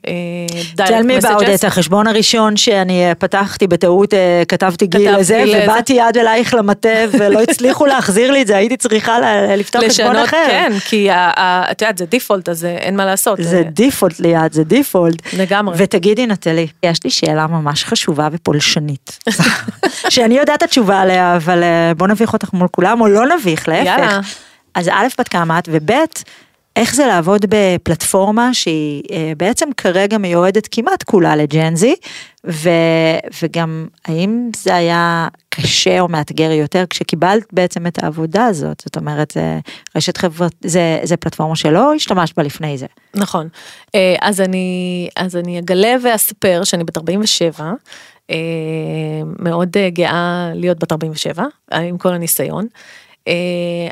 [0.75, 1.25] דיירקט אה, מסג'ס.
[1.25, 4.15] תל מי את החשבון הראשון שאני פתחתי בטעות,
[4.49, 6.89] כתבתי גיל לזה, ובאתי יד אלייך למטה
[7.19, 9.19] ולא הצליחו להחזיר לי את זה, הייתי צריכה
[9.57, 10.47] לפתוח חשבון אחר.
[10.47, 13.39] כן, כי את יודעת, זה דיפולט, אז אין מה לעשות.
[13.43, 15.35] זה דיפולט ליד, זה דיפולט.
[15.37, 15.75] לגמרי.
[15.79, 19.19] ותגידי נטלי, יש לי שאלה ממש חשובה ופולשנית,
[20.09, 21.63] שאני יודעת את התשובה עליה, אבל
[21.97, 24.21] בוא נביך אותך מול כולם, או לא נביך, להפך.
[24.75, 25.91] אז א', בת כמה את, וב',
[26.77, 31.95] איך זה לעבוד בפלטפורמה שהיא אה, בעצם כרגע מיועדת כמעט כולה לג'נזי,
[32.47, 32.71] ו,
[33.43, 39.31] וגם האם זה היה קשה או מאתגר יותר כשקיבלת בעצם את העבודה הזאת, זאת אומרת
[39.31, 39.59] זה
[39.97, 42.87] רשת חברת, זה, זה פלטפורמה שלא השתמשת בה לפני זה.
[43.15, 43.49] נכון,
[43.95, 47.73] אה, אז אני, אז אני אגלה ואספר שאני בת 47,
[48.31, 48.37] אה,
[49.39, 52.67] מאוד גאה להיות בת 47 עם כל הניסיון.
[53.29, 53.35] אה,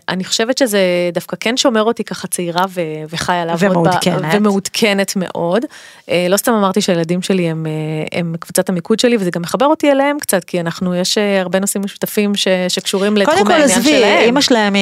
[0.09, 0.81] אני חושבת שזה
[1.13, 2.65] דווקא כן שומר אותי ככה צעירה
[3.11, 4.35] וחיה לעבוד ומעודכנת.
[4.35, 5.65] ב, ומעודכנת מאוד.
[6.11, 9.67] אה, לא סתם אמרתי שהילדים שלי הם, אה, הם קבוצת המיקוד שלי וזה גם מחבר
[9.67, 13.85] אותי אליהם קצת כי אנחנו יש הרבה נושאים משותפים ש, שקשורים לתחומי העניין שלהם.
[13.85, 14.75] קודם כל עזבי, אמא שלהם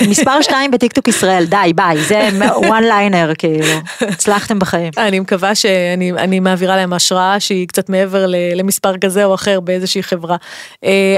[0.00, 2.28] היא מספר 2 בטיקטוק ישראל די ביי זה
[2.60, 3.64] one liner כאילו
[4.00, 4.90] הצלחתם בחיים.
[4.98, 10.36] אני מקווה שאני מעבירה להם השראה שהיא קצת מעבר למספר כזה או אחר באיזושהי חברה.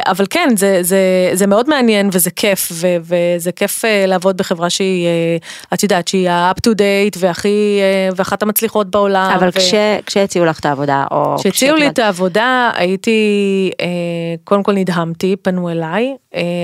[0.06, 0.98] אבל כן זה, זה,
[1.32, 5.36] זה מאוד מעניין וזה כיף ו- וזה כיף אה, לעבוד בחברה שהיא אה,
[5.74, 9.32] את יודעת שהיא ה-up to date והכי אה, ואחת המצליחות בעולם.
[9.34, 9.52] אבל ו...
[9.52, 9.74] כש,
[10.06, 13.70] כשהציעו לך את העבודה או כשהציעו לי את העבודה הייתי
[14.44, 16.14] קודם כל נדהמתי פנו אליי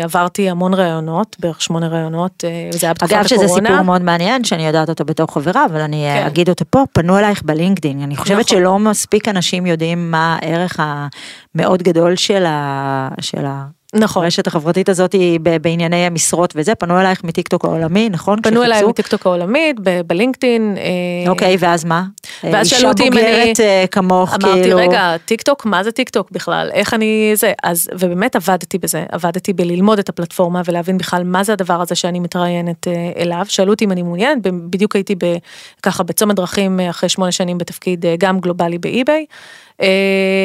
[0.02, 3.20] עברתי המון ראיונות בערך שמונה ראיונות זה היה בתקופת הקורונה.
[3.20, 6.26] אגב שזה סיפור מאוד מעניין שאני יודעת אותו בתור חברה אבל אני כן.
[6.26, 8.58] אגיד אותו פה פנו אלייך בלינקדאין אני חושבת נכון.
[8.58, 13.08] שלא מספיק אנשים יודעים מה הערך המאוד גדול של ה...
[13.20, 13.77] של ה...
[13.94, 14.22] נכון.
[14.22, 18.42] הרשת החברתית הזאת היא בענייני המשרות וזה, פנו אלייך מטיקטוק העולמי, נכון?
[18.42, 19.76] פנו אליי מטיקטוק העולמית,
[20.06, 20.76] בלינקדאין.
[20.76, 22.04] אה, אוקיי, ואז מה?
[22.44, 23.20] ואז שאלו אותי אם אני...
[23.20, 24.52] אישה בוגרת אה, כמוך, כאילו...
[24.52, 26.70] אמרתי, רגע, טיקטוק, מה זה טיקטוק בכלל?
[26.72, 27.52] איך אני זה?
[27.62, 32.20] אז, ובאמת עבדתי בזה, עבדתי בללמוד את הפלטפורמה ולהבין בכלל מה זה הדבר הזה שאני
[32.20, 33.44] מתראיינת אה, אליו.
[33.48, 35.14] שאלו אותי אם אני מעוניינת, בדיוק הייתי
[35.82, 39.26] ככה בצומת דרכים אחרי שמונה שנים בתפקיד גם גלובלי באי-ביי.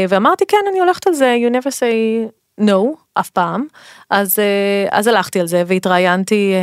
[0.10, 2.30] ואמרתי, כן, אני הולכת על זה, you never say
[2.62, 3.66] no, אף פעם,
[4.10, 6.60] אז, אה, אז הלכתי על זה והתראיינתי אה,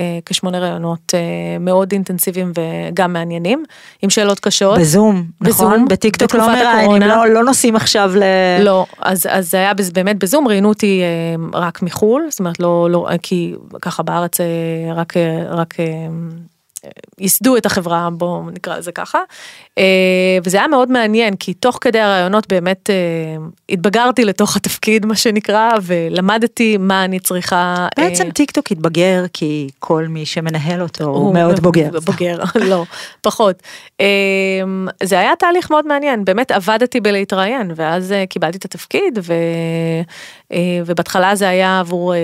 [0.00, 1.14] אה, כשמונה ראיונות
[1.60, 3.64] מאוד אינטנסיביים וגם מעניינים,
[4.02, 4.78] עם שאלות קשות.
[4.78, 5.88] בזום, בזום נכון?
[5.88, 8.22] בטיקטוק לא מראיינים, לא, לא נוסעים עכשיו ל...
[8.64, 11.02] לא, אז, אז זה היה באמת בזום, ראיינו אותי
[11.52, 14.36] רק מחו"ל, זאת אומרת לא, לא, כי ככה בארץ
[14.94, 15.14] רק,
[15.50, 15.74] רק
[17.18, 19.18] ייסדו את החברה, בואו נקרא לזה ככה.
[19.78, 22.94] אה, וזה היה מאוד מעניין, כי תוך כדי הרעיונות באמת אה,
[23.68, 27.86] התבגרתי לתוך התפקיד, מה שנקרא, ולמדתי מה אני צריכה.
[27.98, 32.00] אה, בעצם טיק טוק התבגר, כי כל מי שמנהל אותו הוא, הוא מאוד בוגר.
[32.04, 32.38] בוגר,
[32.70, 32.84] לא,
[33.20, 33.62] פחות.
[35.02, 39.34] זה היה תהליך מאוד מעניין, באמת עבדתי בלהתראיין, ואז קיבלתי את התפקיד, ו...
[40.86, 42.14] ובהתחלה זה היה עבור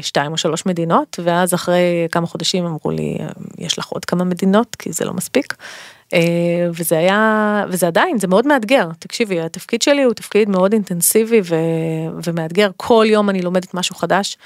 [0.00, 3.18] שתיים או שלוש מדינות, ואז אחרי כמה חודשים אמרו לי,
[3.58, 5.54] יש לך עוד כמה מדינות, כי זה לא מספיק.
[6.14, 6.20] אה,
[6.74, 8.88] וזה היה, וזה עדיין, זה מאוד מאתגר.
[8.98, 11.54] תקשיבי, התפקיד שלי הוא תפקיד מאוד אינטנסיבי ו,
[12.24, 12.70] ומאתגר.
[12.76, 14.36] כל יום אני לומדת משהו חדש.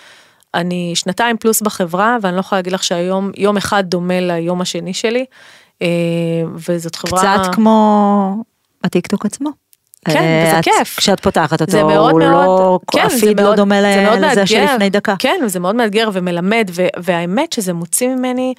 [0.55, 4.95] אני שנתיים פלוס בחברה, ואני לא יכולה להגיד לך שהיום, יום אחד דומה ליום השני
[4.95, 5.25] שלי.
[5.83, 5.89] אה,
[6.55, 7.21] וזאת חברה...
[7.21, 8.45] קצת כמו
[8.85, 9.51] הטיקטוק עצמו.
[10.05, 10.97] כן, וזה את, כיף.
[10.99, 15.15] כשאת פותחת אותו, זה מאוד הוא מאוד, לא, כן, הפיד לא דומה לזה שלפני דקה.
[15.19, 18.55] כן, וזה מאוד מאתגר ומלמד, והאמת שזה מוציא ממני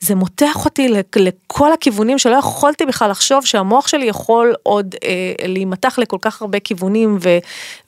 [0.00, 5.98] זה מותח אותי לכל הכיוונים שלא יכולתי בכלל לחשוב שהמוח שלי יכול עוד אה, להימתח
[5.98, 7.38] לכל כך הרבה כיוונים ו,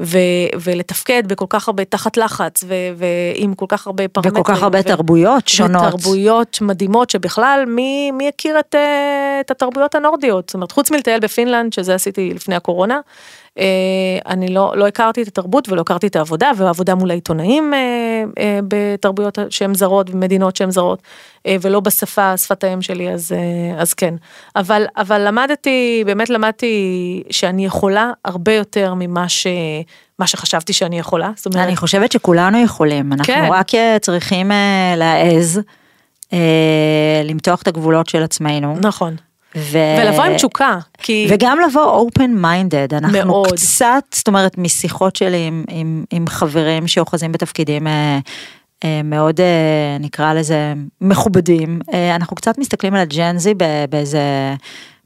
[0.00, 0.18] ו,
[0.62, 4.42] ולתפקד בכל כך הרבה תחת לחץ ו, ועם כל כך הרבה פרמטרים.
[4.42, 5.82] וכל כך הרבה ו, תרבויות שונות.
[5.94, 11.20] ותרבויות מדהימות שבכלל מי, מי הכיר את, אה, את התרבויות הנורדיות, זאת אומרת חוץ מלטייל
[11.20, 13.00] בפינלנד שזה עשיתי לפני הקורונה.
[13.59, 13.64] אה,
[14.26, 18.61] אני לא, לא הכרתי את התרבות ולא הכרתי את העבודה והעבודה מול העיתונאים אה, אה,
[18.68, 21.03] בתרבויות שהן זרות במדינות שהן זרות
[21.61, 23.32] ולא בשפה שפת האם שלי אז
[23.78, 24.14] אז כן
[24.57, 29.46] אבל אבל למדתי באמת למדתי שאני יכולה הרבה יותר ממה ש...
[30.18, 31.30] מה שחשבתי שאני יכולה.
[31.36, 33.48] זאת אומרת, אני חושבת שכולנו יכולים אנחנו כן.
[33.51, 33.66] רק
[34.01, 34.51] צריכים
[34.96, 35.61] להעז.
[37.24, 38.76] למתוח את הגבולות של עצמנו.
[38.80, 39.16] נכון.
[39.57, 39.78] ו...
[39.98, 41.26] ולבוא עם תשוקה, כי...
[41.30, 43.53] וגם לבוא open minded, אנחנו מאוד.
[43.53, 48.18] קצת, זאת אומרת, משיחות שלי עם, עם, עם חברים שאוחזים בתפקידים אה,
[48.84, 53.55] אה, מאוד, אה, נקרא לזה, מכובדים, אה, אנחנו קצת מסתכלים על הג'נזי
[53.90, 54.55] באיזה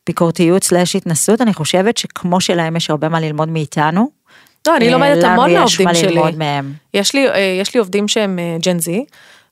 [0.06, 4.08] ביקורתיות סלאש התנסות, אני חושבת שכמו שלהם יש הרבה מה ללמוד מאיתנו,
[4.66, 6.20] לא, אני אה, לומדת המון מהעובדים מה שלי.
[6.94, 9.04] יש לי, אה, יש לי עובדים שהם ג'ן זי,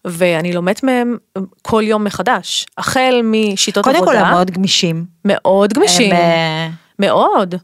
[0.05, 1.17] ואני לומדת מהם
[1.63, 2.67] כל יום מחדש.
[2.79, 5.05] החל משיטות קודם כל עבודה, הם מאוד גמישים.
[5.25, 7.55] מאוד גמישים, הם, אה, מאוד.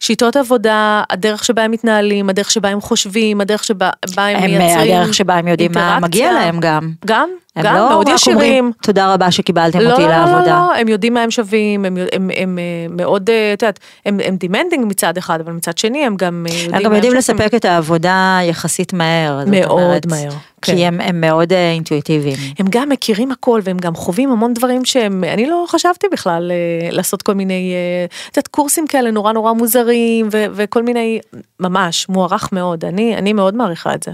[0.00, 4.50] שיטות עבודה, הדרך שבה הם מתנהלים, הדרך שבה הם חושבים, הדרך שבה בה הם, הם
[4.50, 5.98] אה, מייצרים הדרך שבה הם יודעים מה.
[6.00, 6.92] מגיע להם גם.
[7.06, 8.38] גם, הם גם, לא מאוד ישירים.
[8.38, 10.50] אומרים תודה רבה שקיבלתם לא, אותי לא, לא, לעבודה.
[10.50, 14.36] לא, הם יודעים מה הם שווים, הם, הם, הם, אה, מאוד, את יודעת, הם, הם
[14.36, 17.14] demanding מצד אחד, אבל מצד שני הם גם יודעים הם גם יודעים.
[17.14, 19.44] לספק את העבודה יחסית מהר.
[19.46, 20.30] מאוד אומרת, מהר,
[20.66, 20.86] כי כן.
[20.86, 22.36] הם הם מאוד אה, אינטואיטיביים.
[22.58, 26.90] הם גם מכירים הכל והם גם חווים המון דברים שהם, אני לא חשבתי בכלל אה,
[26.90, 31.20] לעשות כל מיני, אה, את יודעת, קורסים כאלה נורא נורא מוזרים ו, וכל מיני,
[31.60, 34.10] ממש, מוערך מאוד, אני, אני מאוד מעריכה את זה.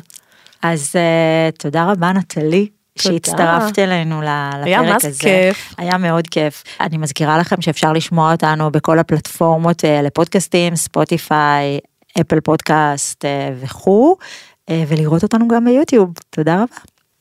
[0.62, 2.66] אז אה, תודה רבה נטלי.
[2.98, 5.18] שהצטרפת אלינו היה לפרק מה זה הזה.
[5.18, 5.74] כיף.
[5.78, 6.64] היה מאוד כיף.
[6.80, 11.78] אני מזכירה לכם שאפשר לשמוע אותנו בכל הפלטפורמות לפודקאסטים, ספוטיפיי,
[12.20, 13.24] אפל פודקאסט
[13.60, 14.16] וכו',
[14.70, 16.10] ולראות אותנו גם ביוטיוב.
[16.30, 16.76] תודה רבה.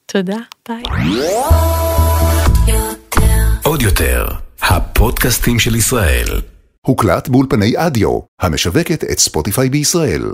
[0.06, 0.38] תודה,
[0.70, 0.84] ביי.
[3.64, 4.28] עוד יותר,
[4.62, 6.42] הפודקאסטים של ישראל.
[6.86, 10.32] הוקלט באולפני אדיו, המשווקת את ספוטיפיי בישראל.